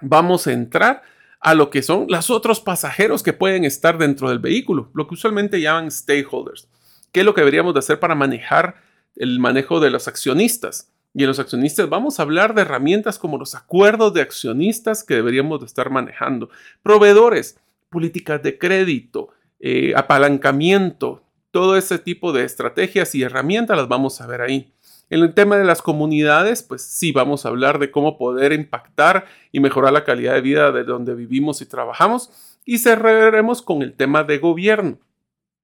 vamos 0.00 0.46
a 0.46 0.52
entrar 0.52 1.02
a 1.40 1.54
lo 1.54 1.70
que 1.70 1.82
son 1.82 2.06
los 2.08 2.30
otros 2.30 2.60
pasajeros 2.60 3.22
que 3.22 3.32
pueden 3.32 3.64
estar 3.64 3.98
dentro 3.98 4.28
del 4.28 4.38
vehículo, 4.38 4.90
lo 4.94 5.08
que 5.08 5.14
usualmente 5.14 5.60
llaman 5.60 5.90
stakeholders. 5.90 6.68
¿Qué 7.12 7.20
es 7.20 7.26
lo 7.26 7.34
que 7.34 7.40
deberíamos 7.40 7.74
de 7.74 7.80
hacer 7.80 7.98
para 7.98 8.14
manejar 8.14 8.76
el 9.16 9.40
manejo 9.40 9.80
de 9.80 9.90
los 9.90 10.06
accionistas? 10.06 10.92
Y 11.12 11.22
en 11.22 11.28
los 11.28 11.40
accionistas 11.40 11.88
vamos 11.88 12.20
a 12.20 12.22
hablar 12.22 12.54
de 12.54 12.62
herramientas 12.62 13.18
como 13.18 13.36
los 13.36 13.56
acuerdos 13.56 14.14
de 14.14 14.20
accionistas 14.20 15.02
que 15.02 15.14
deberíamos 15.14 15.58
de 15.58 15.66
estar 15.66 15.90
manejando. 15.90 16.50
Proveedores, 16.82 17.58
políticas 17.88 18.40
de 18.42 18.58
crédito, 18.58 19.30
eh, 19.58 19.92
apalancamiento, 19.96 21.24
todo 21.50 21.76
ese 21.76 21.98
tipo 21.98 22.32
de 22.32 22.44
estrategias 22.44 23.14
y 23.16 23.22
herramientas 23.22 23.76
las 23.76 23.88
vamos 23.88 24.20
a 24.20 24.26
ver 24.28 24.40
ahí. 24.40 24.72
En 25.10 25.22
el 25.22 25.34
tema 25.34 25.56
de 25.56 25.64
las 25.64 25.82
comunidades, 25.82 26.62
pues 26.62 26.82
sí, 26.82 27.10
vamos 27.10 27.44
a 27.44 27.48
hablar 27.48 27.80
de 27.80 27.90
cómo 27.90 28.16
poder 28.16 28.52
impactar 28.52 29.26
y 29.50 29.58
mejorar 29.58 29.92
la 29.92 30.04
calidad 30.04 30.34
de 30.34 30.40
vida 30.40 30.70
de 30.70 30.84
donde 30.84 31.16
vivimos 31.16 31.60
y 31.60 31.66
trabajamos. 31.66 32.30
Y 32.64 32.78
cerraremos 32.78 33.60
con 33.60 33.82
el 33.82 33.94
tema 33.94 34.22
de 34.22 34.38
gobierno. 34.38 34.98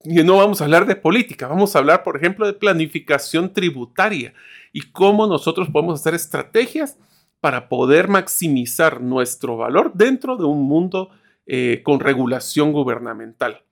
Y 0.02 0.22
no 0.24 0.36
vamos 0.36 0.60
a 0.60 0.64
hablar 0.64 0.86
de 0.86 0.96
política, 0.96 1.48
vamos 1.48 1.74
a 1.74 1.78
hablar, 1.78 2.02
por 2.02 2.16
ejemplo, 2.16 2.46
de 2.46 2.52
planificación 2.52 3.52
tributaria 3.52 4.34
y 4.72 4.82
cómo 4.92 5.26
nosotros 5.26 5.68
podemos 5.70 6.00
hacer 6.00 6.14
estrategias 6.14 6.98
para 7.40 7.68
poder 7.68 8.08
maximizar 8.08 9.00
nuestro 9.00 9.56
valor 9.56 9.92
dentro 9.94 10.36
de 10.36 10.44
un 10.44 10.62
mundo 10.64 11.10
eh, 11.46 11.82
con 11.84 12.00
regulación 12.00 12.72
gubernamental. 12.72 13.65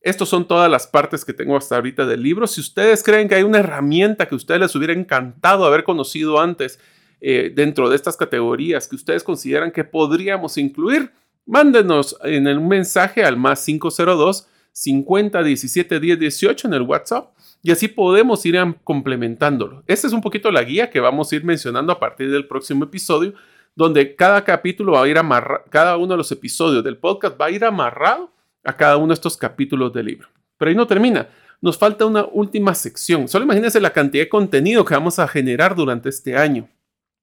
Estas 0.00 0.28
son 0.28 0.48
todas 0.48 0.70
las 0.70 0.86
partes 0.86 1.24
que 1.24 1.34
tengo 1.34 1.56
hasta 1.56 1.76
ahorita 1.76 2.06
del 2.06 2.22
libro. 2.22 2.46
Si 2.46 2.60
ustedes 2.60 3.02
creen 3.02 3.28
que 3.28 3.34
hay 3.34 3.42
una 3.42 3.58
herramienta 3.58 4.26
que 4.26 4.34
a 4.34 4.36
ustedes 4.36 4.60
les 4.60 4.74
hubiera 4.74 4.94
encantado 4.94 5.66
haber 5.66 5.84
conocido 5.84 6.40
antes 6.40 6.80
eh, 7.20 7.52
dentro 7.54 7.90
de 7.90 7.96
estas 7.96 8.16
categorías 8.16 8.88
que 8.88 8.96
ustedes 8.96 9.22
consideran 9.22 9.70
que 9.70 9.84
podríamos 9.84 10.56
incluir, 10.56 11.10
mándenos 11.44 12.16
en 12.22 12.46
el 12.46 12.60
mensaje 12.60 13.24
al 13.24 13.36
más 13.36 13.62
502 13.64 14.46
50 14.72 15.42
17 15.42 16.00
10 16.00 16.18
18 16.18 16.68
en 16.68 16.74
el 16.74 16.82
WhatsApp 16.82 17.32
y 17.62 17.70
así 17.70 17.88
podemos 17.88 18.46
ir 18.46 18.56
complementándolo. 18.84 19.82
Esta 19.86 20.06
es 20.06 20.14
un 20.14 20.22
poquito 20.22 20.50
la 20.50 20.62
guía 20.62 20.88
que 20.88 21.00
vamos 21.00 21.30
a 21.30 21.36
ir 21.36 21.44
mencionando 21.44 21.92
a 21.92 22.00
partir 22.00 22.30
del 22.30 22.46
próximo 22.46 22.84
episodio 22.84 23.34
donde 23.74 24.16
cada 24.16 24.44
capítulo 24.44 24.92
va 24.92 25.02
a 25.02 25.08
ir 25.08 25.18
amarrado, 25.18 25.64
cada 25.68 25.96
uno 25.98 26.14
de 26.14 26.16
los 26.16 26.32
episodios 26.32 26.82
del 26.82 26.96
podcast 26.96 27.38
va 27.38 27.46
a 27.46 27.50
ir 27.50 27.64
amarrado 27.64 28.32
a 28.64 28.76
cada 28.76 28.96
uno 28.96 29.08
de 29.08 29.14
estos 29.14 29.36
capítulos 29.36 29.92
del 29.92 30.06
libro. 30.06 30.28
Pero 30.58 30.70
ahí 30.70 30.74
no 30.74 30.86
termina. 30.86 31.28
Nos 31.60 31.78
falta 31.78 32.06
una 32.06 32.24
última 32.24 32.74
sección. 32.74 33.28
Solo 33.28 33.44
imagínense 33.44 33.80
la 33.80 33.92
cantidad 33.92 34.24
de 34.24 34.28
contenido 34.28 34.84
que 34.84 34.94
vamos 34.94 35.18
a 35.18 35.28
generar 35.28 35.74
durante 35.74 36.08
este 36.08 36.36
año. 36.36 36.68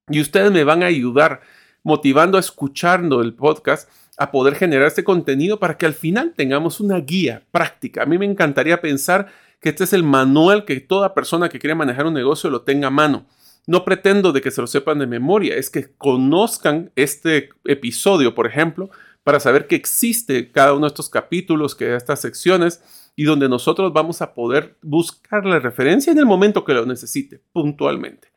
Y 0.09 0.21
ustedes 0.21 0.51
me 0.51 0.63
van 0.63 0.83
a 0.83 0.87
ayudar 0.87 1.41
motivando 1.83 2.37
a 2.37 2.41
escuchando 2.41 3.21
el 3.21 3.33
podcast 3.33 3.89
a 4.17 4.31
poder 4.31 4.55
generar 4.55 4.87
este 4.87 5.03
contenido 5.03 5.59
para 5.59 5.77
que 5.77 5.85
al 5.85 5.93
final 5.93 6.33
tengamos 6.35 6.79
una 6.79 6.99
guía 6.99 7.43
práctica. 7.51 8.03
A 8.03 8.05
mí 8.05 8.17
me 8.17 8.25
encantaría 8.25 8.81
pensar 8.81 9.27
que 9.59 9.69
este 9.69 9.83
es 9.83 9.93
el 9.93 10.03
manual 10.03 10.65
que 10.65 10.79
toda 10.79 11.13
persona 11.13 11.49
que 11.49 11.59
quiere 11.59 11.75
manejar 11.75 12.05
un 12.05 12.13
negocio 12.13 12.49
lo 12.49 12.61
tenga 12.61 12.87
a 12.87 12.91
mano 12.91 13.25
no 13.67 13.83
pretendo 13.83 14.31
de 14.31 14.41
que 14.41 14.49
se 14.49 14.61
lo 14.61 14.67
sepan 14.67 14.97
de 14.97 15.07
memoria, 15.07 15.55
es 15.55 15.69
que 15.69 15.89
conozcan 15.97 16.89
este 16.95 17.49
episodio, 17.65 18.33
por 18.33 18.47
ejemplo, 18.47 18.89
para 19.27 19.41
saber 19.41 19.67
que 19.67 19.75
existe 19.75 20.53
cada 20.53 20.71
uno 20.71 20.85
de 20.85 20.87
estos 20.87 21.09
capítulos, 21.09 21.75
que 21.75 21.97
estas 21.97 22.21
secciones, 22.21 22.81
y 23.13 23.25
donde 23.25 23.49
nosotros 23.49 23.91
vamos 23.91 24.21
a 24.21 24.33
poder 24.33 24.77
buscar 24.81 25.45
la 25.45 25.59
referencia 25.59 26.13
en 26.13 26.17
el 26.17 26.25
momento 26.25 26.63
que 26.63 26.73
lo 26.73 26.85
necesite, 26.85 27.41
puntualmente. 27.51 28.29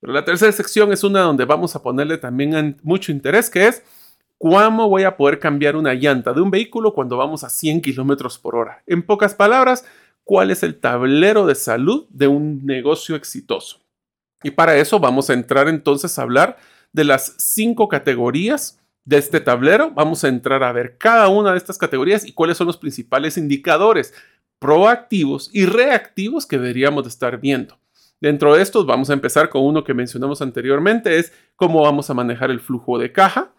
Pero 0.00 0.14
la 0.14 0.24
tercera 0.24 0.50
sección 0.50 0.90
es 0.90 1.04
una 1.04 1.20
donde 1.20 1.44
vamos 1.44 1.76
a 1.76 1.82
ponerle 1.82 2.16
también 2.16 2.78
mucho 2.82 3.12
interés, 3.12 3.50
que 3.50 3.68
es 3.68 3.82
cómo 4.38 4.88
voy 4.88 5.02
a 5.02 5.18
poder 5.18 5.38
cambiar 5.38 5.76
una 5.76 5.92
llanta 5.92 6.32
de 6.32 6.40
un 6.40 6.50
vehículo 6.50 6.94
cuando 6.94 7.18
vamos 7.18 7.44
a 7.44 7.50
100 7.50 7.82
kilómetros 7.82 8.38
por 8.38 8.56
hora. 8.56 8.82
En 8.86 9.02
pocas 9.02 9.34
palabras, 9.34 9.84
cuál 10.24 10.50
es 10.50 10.62
el 10.62 10.80
tablero 10.80 11.44
de 11.44 11.56
salud 11.56 12.06
de 12.08 12.26
un 12.26 12.64
negocio 12.64 13.16
exitoso. 13.16 13.80
Y 14.42 14.52
para 14.52 14.78
eso 14.78 14.98
vamos 14.98 15.28
a 15.28 15.34
entrar 15.34 15.68
entonces 15.68 16.18
a 16.18 16.22
hablar 16.22 16.56
de 16.94 17.04
las 17.04 17.34
cinco 17.36 17.86
categorías 17.86 18.78
de 19.08 19.16
este 19.16 19.40
tablero. 19.40 19.90
Vamos 19.92 20.22
a 20.22 20.28
entrar 20.28 20.62
a 20.62 20.70
ver 20.70 20.98
cada 20.98 21.28
una 21.28 21.52
de 21.52 21.56
estas 21.56 21.78
categorías 21.78 22.26
y 22.26 22.32
cuáles 22.32 22.58
son 22.58 22.66
los 22.66 22.76
principales 22.76 23.38
indicadores 23.38 24.12
proactivos 24.58 25.48
y 25.54 25.64
reactivos 25.64 26.44
que 26.44 26.58
deberíamos 26.58 27.04
de 27.04 27.08
estar 27.08 27.40
viendo. 27.40 27.78
Dentro 28.20 28.54
de 28.54 28.60
estos 28.60 28.84
vamos 28.84 29.08
a 29.08 29.14
empezar 29.14 29.48
con 29.48 29.62
uno 29.62 29.82
que 29.82 29.94
mencionamos 29.94 30.42
anteriormente, 30.42 31.18
es 31.18 31.32
cómo 31.56 31.80
vamos 31.80 32.10
a 32.10 32.14
manejar 32.14 32.50
el 32.50 32.60
flujo 32.60 32.98
de 32.98 33.10
caja. 33.10 33.54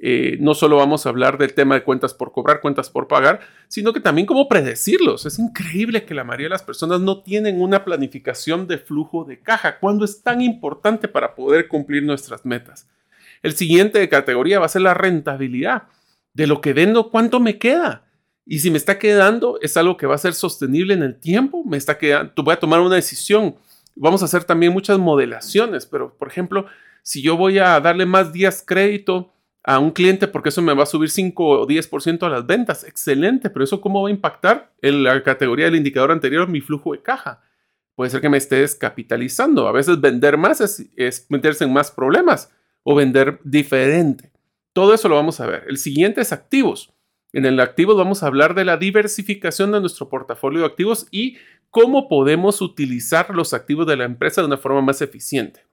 Eh, 0.00 0.36
no 0.40 0.54
solo 0.54 0.76
vamos 0.76 1.06
a 1.06 1.10
hablar 1.10 1.38
del 1.38 1.54
tema 1.54 1.76
de 1.76 1.84
cuentas 1.84 2.12
por 2.12 2.32
cobrar, 2.32 2.60
cuentas 2.60 2.90
por 2.90 3.06
pagar, 3.06 3.40
sino 3.68 3.92
que 3.92 4.00
también 4.00 4.26
cómo 4.26 4.48
predecirlos. 4.48 5.26
Es 5.26 5.38
increíble 5.38 6.06
que 6.06 6.14
la 6.14 6.24
mayoría 6.24 6.46
de 6.46 6.50
las 6.50 6.62
personas 6.64 7.00
no 7.00 7.22
tienen 7.22 7.60
una 7.60 7.84
planificación 7.84 8.66
de 8.66 8.78
flujo 8.78 9.24
de 9.24 9.40
caja, 9.40 9.78
cuando 9.78 10.04
es 10.04 10.22
tan 10.22 10.40
importante 10.40 11.06
para 11.06 11.36
poder 11.36 11.68
cumplir 11.68 12.02
nuestras 12.02 12.44
metas. 12.44 12.88
El 13.42 13.54
siguiente 13.54 13.98
de 13.98 14.08
categoría 14.08 14.58
va 14.58 14.66
a 14.66 14.70
ser 14.70 14.82
la 14.82 14.94
rentabilidad. 14.94 15.84
De 16.34 16.46
lo 16.46 16.60
que 16.60 16.72
vendo, 16.72 17.10
¿cuánto 17.10 17.40
me 17.40 17.58
queda? 17.58 18.04
Y 18.44 18.60
si 18.60 18.70
me 18.70 18.78
está 18.78 18.98
quedando, 18.98 19.58
es 19.60 19.76
algo 19.76 19.96
que 19.96 20.06
va 20.06 20.14
a 20.14 20.18
ser 20.18 20.34
sostenible 20.34 20.94
en 20.94 21.02
el 21.02 21.18
tiempo. 21.18 21.64
Me 21.64 21.76
está 21.76 21.98
quedando, 21.98 22.32
voy 22.42 22.54
a 22.54 22.60
tomar 22.60 22.80
una 22.80 22.94
decisión. 22.94 23.56
Vamos 23.94 24.22
a 24.22 24.24
hacer 24.24 24.44
también 24.44 24.72
muchas 24.72 24.98
modelaciones, 24.98 25.84
pero 25.86 26.16
por 26.16 26.28
ejemplo, 26.28 26.66
si 27.02 27.20
yo 27.20 27.36
voy 27.36 27.58
a 27.58 27.80
darle 27.80 28.06
más 28.06 28.32
días 28.32 28.62
crédito 28.66 29.32
a 29.64 29.78
un 29.78 29.90
cliente 29.90 30.28
porque 30.28 30.48
eso 30.48 30.62
me 30.62 30.72
va 30.72 30.84
a 30.84 30.86
subir 30.86 31.10
5 31.10 31.44
o 31.44 31.66
10% 31.66 32.22
a 32.22 32.28
las 32.30 32.46
ventas, 32.46 32.84
excelente, 32.84 33.50
pero 33.50 33.64
eso 33.64 33.80
cómo 33.80 34.02
va 34.02 34.08
a 34.08 34.12
impactar 34.12 34.72
en 34.80 35.02
la 35.02 35.22
categoría 35.22 35.66
del 35.66 35.76
indicador 35.76 36.12
anterior, 36.12 36.48
mi 36.48 36.60
flujo 36.60 36.92
de 36.92 37.02
caja. 37.02 37.42
Puede 37.94 38.10
ser 38.10 38.20
que 38.20 38.28
me 38.28 38.38
esté 38.38 38.60
descapitalizando. 38.60 39.66
A 39.66 39.72
veces 39.72 40.00
vender 40.00 40.38
más 40.38 40.60
es 40.60 41.26
meterse 41.28 41.64
en 41.64 41.72
más 41.72 41.90
problemas 41.90 42.50
o 42.82 42.94
vender 42.94 43.40
diferente. 43.44 44.32
Todo 44.72 44.94
eso 44.94 45.08
lo 45.08 45.16
vamos 45.16 45.40
a 45.40 45.46
ver. 45.46 45.64
El 45.68 45.78
siguiente 45.78 46.20
es 46.20 46.32
activos. 46.32 46.92
En 47.32 47.44
el 47.44 47.60
activos 47.60 47.96
vamos 47.96 48.22
a 48.22 48.26
hablar 48.26 48.54
de 48.54 48.64
la 48.64 48.76
diversificación 48.76 49.72
de 49.72 49.80
nuestro 49.80 50.08
portafolio 50.08 50.60
de 50.60 50.66
activos 50.66 51.06
y 51.10 51.36
cómo 51.70 52.08
podemos 52.08 52.62
utilizar 52.62 53.34
los 53.34 53.52
activos 53.52 53.86
de 53.86 53.96
la 53.96 54.04
empresa 54.04 54.40
de 54.40 54.46
una 54.46 54.56
forma 54.56 54.80
más 54.80 55.02
eficiente. 55.02 55.66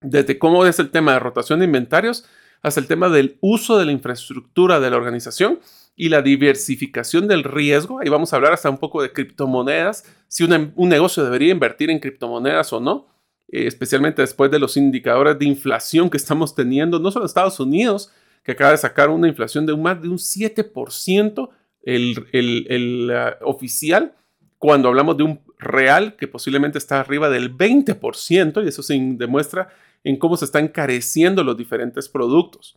Desde 0.00 0.38
cómo 0.38 0.64
es 0.66 0.78
el 0.78 0.90
tema 0.90 1.12
de 1.12 1.18
rotación 1.18 1.58
de 1.58 1.66
inventarios 1.66 2.26
hasta 2.62 2.80
el 2.80 2.86
tema 2.86 3.10
del 3.10 3.36
uso 3.40 3.78
de 3.78 3.84
la 3.84 3.92
infraestructura 3.92 4.80
de 4.80 4.90
la 4.90 4.96
organización 4.96 5.60
y 5.96 6.08
la 6.08 6.22
diversificación 6.22 7.28
del 7.28 7.44
riesgo. 7.44 8.00
Ahí 8.00 8.08
vamos 8.08 8.32
a 8.32 8.36
hablar 8.36 8.54
hasta 8.54 8.70
un 8.70 8.78
poco 8.78 9.02
de 9.02 9.12
criptomonedas, 9.12 10.04
si 10.28 10.44
un 10.44 10.72
negocio 10.88 11.22
debería 11.22 11.52
invertir 11.52 11.90
en 11.90 12.00
criptomonedas 12.00 12.72
o 12.72 12.80
no 12.80 13.13
eh, 13.48 13.66
especialmente 13.66 14.22
después 14.22 14.50
de 14.50 14.58
los 14.58 14.76
indicadores 14.76 15.38
de 15.38 15.44
inflación 15.46 16.10
que 16.10 16.16
estamos 16.16 16.54
teniendo, 16.54 16.98
no 16.98 17.10
solo 17.10 17.24
en 17.24 17.28
Estados 17.28 17.60
Unidos, 17.60 18.12
que 18.42 18.52
acaba 18.52 18.72
de 18.72 18.78
sacar 18.78 19.08
una 19.10 19.28
inflación 19.28 19.66
de 19.66 19.76
más 19.76 20.00
de 20.00 20.08
un 20.08 20.18
7%, 20.18 21.50
el, 21.82 22.26
el, 22.32 23.12
oficial, 23.42 24.14
cuando 24.58 24.88
hablamos 24.88 25.16
de 25.16 25.24
un 25.24 25.40
real 25.58 26.16
que 26.16 26.28
posiblemente 26.28 26.78
está 26.78 27.00
arriba 27.00 27.28
del 27.28 27.54
20%, 27.56 28.64
y 28.64 28.68
eso 28.68 28.82
se 28.82 28.98
demuestra 28.98 29.68
en 30.02 30.18
cómo 30.18 30.36
se 30.36 30.44
están 30.44 30.64
encareciendo 30.64 31.42
los 31.42 31.56
diferentes 31.56 32.08
productos. 32.08 32.76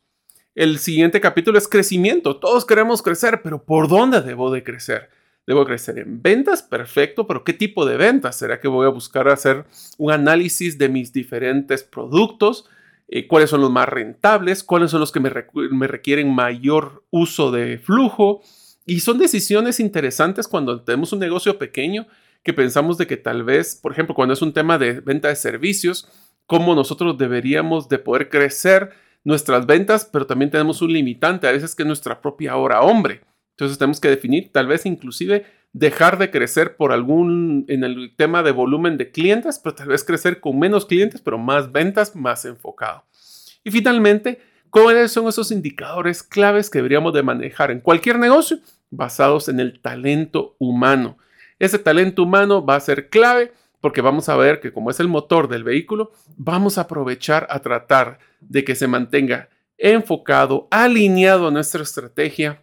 El 0.56 0.80
siguiente 0.80 1.22
capítulo 1.22 1.58
es 1.58 1.68
crecimiento. 1.68 2.38
Todos 2.38 2.66
queremos 2.66 3.04
crecer, 3.04 3.42
pero 3.44 3.64
¿por 3.64 3.88
dónde 3.88 4.22
debo 4.22 4.52
de 4.52 4.64
crecer? 4.64 5.10
Debo 5.48 5.66
crecer 5.66 5.98
en 5.98 6.22
ventas, 6.22 6.62
perfecto, 6.62 7.26
pero 7.26 7.46
¿qué 7.46 7.54
tipo 7.54 7.86
de 7.86 7.96
ventas? 7.96 8.36
¿Será 8.36 8.60
que 8.60 8.68
voy 8.68 8.86
a 8.86 8.90
buscar 8.90 9.30
hacer 9.30 9.64
un 9.98 10.12
análisis 10.12 10.78
de 10.78 10.90
mis 10.90 11.14
diferentes 11.14 11.84
productos? 11.84 12.66
Eh, 13.08 13.28
¿Cuáles 13.28 13.50
son 13.50 13.62
los 13.62 13.72
más 13.72 13.88
rentables? 13.88 14.62
¿Cuáles 14.62 14.92
son 14.92 15.00
los 15.00 15.14
que 15.14 15.22
me, 15.22 15.32
me 15.72 15.88
requieren 15.88 16.36
mayor 16.36 17.06
uso 17.12 17.50
de 17.52 17.78
flujo? 17.78 18.42
Y 18.86 19.00
son 19.00 19.20
decisiones 19.20 19.80
interesantes 19.80 20.50
cuando 20.50 20.82
tenemos 20.82 21.14
un 21.14 21.20
negocio 21.20 21.58
pequeño 21.58 22.08
que 22.44 22.52
pensamos 22.52 22.98
de 22.98 23.08
que 23.08 23.16
tal 23.16 23.46
vez, 23.46 23.80
por 23.82 23.94
ejemplo, 23.94 24.16
cuando 24.16 24.34
es 24.34 24.42
un 24.42 24.52
tema 24.52 24.78
de 24.78 25.00
venta 25.00 25.30
de 25.30 25.38
servicios, 25.38 26.10
cómo 26.46 26.76
nosotros 26.76 27.18
deberíamos 27.18 27.88
de 27.88 28.00
poder 28.00 28.28
crecer 28.28 28.92
nuestras 29.24 29.66
ventas, 29.66 30.10
pero 30.12 30.28
también 30.28 30.52
tenemos 30.52 30.82
un 30.82 30.92
limitante, 30.92 31.48
a 31.48 31.54
veces 31.54 31.74
que 31.74 31.84
es 31.84 31.88
nuestra 31.88 32.22
propia 32.22 32.58
hora 32.58 32.82
hombre. 32.82 33.22
Entonces 33.58 33.80
tenemos 33.80 34.00
que 34.00 34.10
definir, 34.10 34.52
tal 34.52 34.68
vez 34.68 34.86
inclusive 34.86 35.48
dejar 35.74 36.20
de 36.20 36.30
crecer 36.30 36.76
por 36.76 36.92
algún, 36.92 37.66
en 37.68 37.84
el 37.84 38.14
tema 38.16 38.44
de 38.44 38.52
volumen 38.52 39.00
de 39.00 39.10
clientes, 39.10 39.58
pero 39.58 39.74
tal 39.74 39.88
vez 39.88 40.04
crecer 40.04 40.40
con 40.40 40.60
menos 40.60 40.86
clientes, 40.86 41.22
pero 41.22 41.40
más 41.40 41.72
ventas, 41.72 42.16
más 42.16 42.46
enfocado. 42.46 43.04
Y 43.64 43.72
finalmente, 43.72 44.40
¿cuáles 44.70 45.12
son 45.12 45.28
esos 45.28 45.52
indicadores 45.52 46.22
claves 46.22 46.70
que 46.70 46.78
deberíamos 46.78 47.16
de 47.16 47.24
manejar 47.24 47.72
en 47.72 47.80
cualquier 47.80 48.20
negocio 48.20 48.60
basados 48.92 49.50
en 49.50 49.60
el 49.60 49.80
talento 49.80 50.56
humano? 50.60 51.18
Ese 51.58 51.80
talento 51.80 52.22
humano 52.22 52.64
va 52.64 52.76
a 52.76 52.80
ser 52.80 53.10
clave 53.10 53.54
porque 53.82 54.02
vamos 54.02 54.30
a 54.30 54.38
ver 54.38 54.60
que 54.60 54.72
como 54.72 54.92
es 54.92 55.00
el 55.00 55.08
motor 55.08 55.48
del 55.48 55.64
vehículo, 55.64 56.12
vamos 56.36 56.78
a 56.78 56.82
aprovechar 56.82 57.48
a 57.50 57.60
tratar 57.64 58.20
de 58.40 58.64
que 58.64 58.76
se 58.76 58.88
mantenga 58.88 59.50
enfocado, 59.80 60.68
alineado 60.70 61.48
a 61.48 61.52
nuestra 61.52 61.82
estrategia 61.82 62.62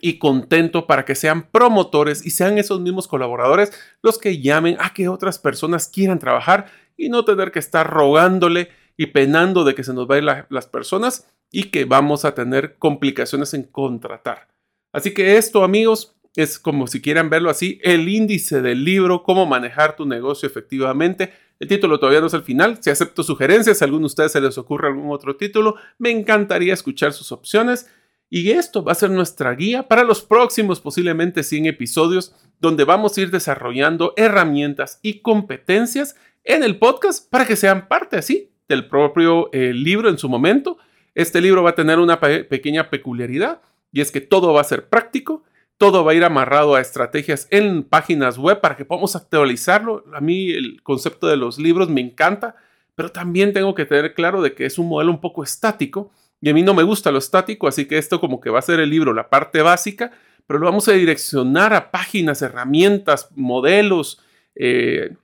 y 0.00 0.18
contento 0.18 0.86
para 0.86 1.04
que 1.04 1.14
sean 1.14 1.48
promotores 1.50 2.24
y 2.24 2.30
sean 2.30 2.58
esos 2.58 2.80
mismos 2.80 3.08
colaboradores 3.08 3.72
los 4.02 4.18
que 4.18 4.40
llamen 4.40 4.76
a 4.78 4.92
que 4.94 5.08
otras 5.08 5.38
personas 5.38 5.88
quieran 5.88 6.18
trabajar 6.18 6.66
y 6.96 7.08
no 7.08 7.24
tener 7.24 7.52
que 7.52 7.58
estar 7.58 7.88
rogándole 7.88 8.70
y 8.96 9.06
penando 9.06 9.64
de 9.64 9.74
que 9.74 9.84
se 9.84 9.92
nos 9.92 10.06
vayan 10.06 10.46
las 10.48 10.66
personas 10.66 11.26
y 11.50 11.64
que 11.64 11.84
vamos 11.84 12.24
a 12.24 12.34
tener 12.34 12.76
complicaciones 12.78 13.54
en 13.54 13.64
contratar. 13.64 14.48
Así 14.92 15.12
que 15.12 15.36
esto, 15.36 15.62
amigos, 15.62 16.16
es 16.36 16.58
como 16.58 16.86
si 16.86 17.00
quieran 17.00 17.30
verlo 17.30 17.50
así, 17.50 17.80
el 17.82 18.08
índice 18.08 18.60
del 18.62 18.84
libro, 18.84 19.22
cómo 19.22 19.46
manejar 19.46 19.96
tu 19.96 20.06
negocio 20.06 20.46
efectivamente. 20.46 21.32
El 21.58 21.68
título 21.68 21.98
todavía 21.98 22.20
no 22.20 22.26
es 22.26 22.34
el 22.34 22.42
final. 22.42 22.78
Si 22.82 22.90
acepto 22.90 23.22
sugerencias, 23.22 23.78
si 23.78 23.84
a 23.84 23.86
alguno 23.86 24.02
de 24.02 24.06
ustedes 24.06 24.32
se 24.32 24.40
les 24.40 24.58
ocurre 24.58 24.88
algún 24.88 25.10
otro 25.10 25.36
título, 25.36 25.76
me 25.98 26.10
encantaría 26.10 26.74
escuchar 26.74 27.14
sus 27.14 27.32
opciones. 27.32 27.90
Y 28.28 28.50
esto 28.50 28.82
va 28.82 28.92
a 28.92 28.96
ser 28.96 29.10
nuestra 29.10 29.54
guía 29.54 29.86
para 29.86 30.02
los 30.02 30.22
próximos 30.22 30.80
posiblemente 30.80 31.42
100 31.42 31.66
episodios 31.66 32.34
donde 32.58 32.84
vamos 32.84 33.16
a 33.16 33.20
ir 33.20 33.30
desarrollando 33.30 34.14
herramientas 34.16 34.98
y 35.02 35.20
competencias 35.20 36.16
en 36.42 36.62
el 36.62 36.78
podcast 36.78 37.28
para 37.30 37.46
que 37.46 37.56
sean 37.56 37.86
parte 37.86 38.16
así 38.16 38.50
del 38.68 38.88
propio 38.88 39.50
eh, 39.52 39.72
libro 39.72 40.08
en 40.08 40.18
su 40.18 40.28
momento. 40.28 40.78
Este 41.14 41.40
libro 41.40 41.62
va 41.62 41.70
a 41.70 41.74
tener 41.74 41.98
una 41.98 42.18
pequeña 42.20 42.90
peculiaridad 42.90 43.62
y 43.92 44.00
es 44.00 44.10
que 44.10 44.20
todo 44.20 44.52
va 44.52 44.60
a 44.60 44.64
ser 44.64 44.88
práctico, 44.88 45.44
todo 45.78 46.04
va 46.04 46.12
a 46.12 46.14
ir 46.14 46.24
amarrado 46.24 46.74
a 46.74 46.80
estrategias 46.80 47.46
en 47.50 47.84
páginas 47.84 48.38
web 48.38 48.60
para 48.60 48.76
que 48.76 48.84
podamos 48.84 49.14
actualizarlo. 49.14 50.04
A 50.12 50.20
mí 50.20 50.50
el 50.50 50.82
concepto 50.82 51.28
de 51.28 51.36
los 51.36 51.58
libros 51.58 51.88
me 51.88 52.00
encanta, 52.00 52.56
pero 52.94 53.12
también 53.12 53.52
tengo 53.52 53.74
que 53.74 53.86
tener 53.86 54.14
claro 54.14 54.42
de 54.42 54.54
que 54.54 54.66
es 54.66 54.78
un 54.78 54.88
modelo 54.88 55.12
un 55.12 55.20
poco 55.20 55.44
estático 55.44 56.10
y 56.40 56.50
a 56.50 56.54
mí 56.54 56.62
no 56.62 56.74
me 56.74 56.82
gusta 56.82 57.10
lo 57.10 57.18
estático, 57.18 57.68
así 57.68 57.86
que 57.86 57.98
esto 57.98 58.20
como 58.20 58.40
que 58.40 58.50
va 58.50 58.58
a 58.58 58.62
ser 58.62 58.80
el 58.80 58.90
libro, 58.90 59.12
la 59.12 59.28
parte 59.30 59.62
básica, 59.62 60.12
pero 60.46 60.58
lo 60.58 60.66
vamos 60.66 60.88
a 60.88 60.92
direccionar 60.92 61.72
a 61.74 61.90
páginas, 61.90 62.42
herramientas, 62.42 63.28
modelos, 63.34 64.22
eh, 64.54 65.14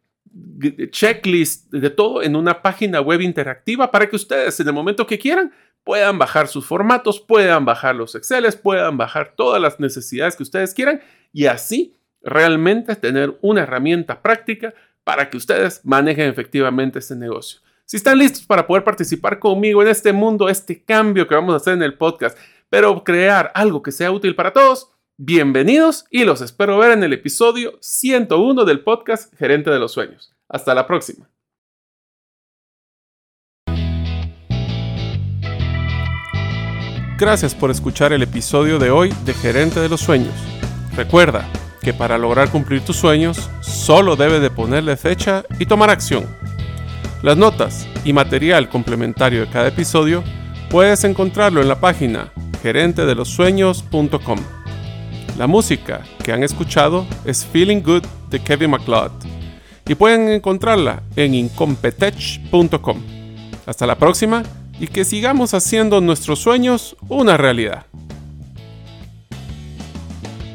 checklists, 0.90 1.70
de 1.70 1.90
todo 1.90 2.22
en 2.22 2.36
una 2.36 2.62
página 2.62 3.00
web 3.00 3.20
interactiva 3.20 3.90
para 3.90 4.08
que 4.08 4.16
ustedes 4.16 4.58
en 4.60 4.68
el 4.68 4.72
momento 4.72 5.06
que 5.06 5.18
quieran 5.18 5.52
puedan 5.84 6.18
bajar 6.18 6.48
sus 6.48 6.64
formatos, 6.64 7.20
puedan 7.20 7.64
bajar 7.64 7.94
los 7.94 8.14
Exceles, 8.14 8.56
puedan 8.56 8.96
bajar 8.96 9.34
todas 9.36 9.60
las 9.60 9.80
necesidades 9.80 10.36
que 10.36 10.44
ustedes 10.44 10.74
quieran 10.74 11.00
y 11.32 11.46
así 11.46 11.96
realmente 12.22 12.96
tener 12.96 13.36
una 13.42 13.62
herramienta 13.62 14.22
práctica 14.22 14.74
para 15.04 15.28
que 15.28 15.36
ustedes 15.36 15.80
manejen 15.84 16.30
efectivamente 16.30 17.00
este 17.00 17.16
negocio. 17.16 17.60
Si 17.92 17.98
están 17.98 18.16
listos 18.16 18.46
para 18.46 18.66
poder 18.66 18.84
participar 18.84 19.38
conmigo 19.38 19.82
en 19.82 19.88
este 19.88 20.14
mundo, 20.14 20.48
este 20.48 20.82
cambio 20.82 21.28
que 21.28 21.34
vamos 21.34 21.52
a 21.52 21.58
hacer 21.58 21.74
en 21.74 21.82
el 21.82 21.92
podcast, 21.98 22.38
pero 22.70 23.04
crear 23.04 23.52
algo 23.54 23.82
que 23.82 23.92
sea 23.92 24.10
útil 24.10 24.34
para 24.34 24.54
todos, 24.54 24.92
bienvenidos 25.18 26.06
y 26.08 26.24
los 26.24 26.40
espero 26.40 26.78
ver 26.78 26.92
en 26.92 27.02
el 27.02 27.12
episodio 27.12 27.76
101 27.82 28.64
del 28.64 28.80
podcast 28.80 29.36
Gerente 29.36 29.68
de 29.70 29.78
los 29.78 29.92
Sueños. 29.92 30.34
Hasta 30.48 30.74
la 30.74 30.86
próxima. 30.86 31.28
Gracias 37.18 37.54
por 37.54 37.70
escuchar 37.70 38.14
el 38.14 38.22
episodio 38.22 38.78
de 38.78 38.90
hoy 38.90 39.12
de 39.26 39.34
Gerente 39.34 39.80
de 39.80 39.90
los 39.90 40.00
Sueños. 40.00 40.32
Recuerda 40.96 41.46
que 41.82 41.92
para 41.92 42.16
lograr 42.16 42.50
cumplir 42.50 42.82
tus 42.82 42.96
sueños 42.96 43.50
solo 43.60 44.16
debes 44.16 44.40
de 44.40 44.48
ponerle 44.48 44.96
fecha 44.96 45.44
y 45.58 45.66
tomar 45.66 45.90
acción. 45.90 46.41
Las 47.22 47.36
notas 47.36 47.86
y 48.04 48.12
material 48.12 48.68
complementario 48.68 49.42
de 49.42 49.46
cada 49.46 49.68
episodio 49.68 50.24
puedes 50.68 51.04
encontrarlo 51.04 51.62
en 51.62 51.68
la 51.68 51.78
página 51.78 52.32
gerentedelosueños.com. 52.62 54.38
La 55.38 55.46
música 55.46 56.02
que 56.24 56.32
han 56.32 56.42
escuchado 56.42 57.06
es 57.24 57.46
Feeling 57.46 57.80
Good 57.80 58.02
de 58.28 58.40
Kevin 58.40 58.70
MacLeod 58.70 59.12
y 59.86 59.94
pueden 59.94 60.30
encontrarla 60.30 61.04
en 61.14 61.34
incompetech.com. 61.34 63.00
Hasta 63.66 63.86
la 63.86 63.96
próxima 63.96 64.42
y 64.80 64.88
que 64.88 65.04
sigamos 65.04 65.54
haciendo 65.54 66.00
nuestros 66.00 66.40
sueños 66.40 66.96
una 67.08 67.36
realidad. 67.36 67.86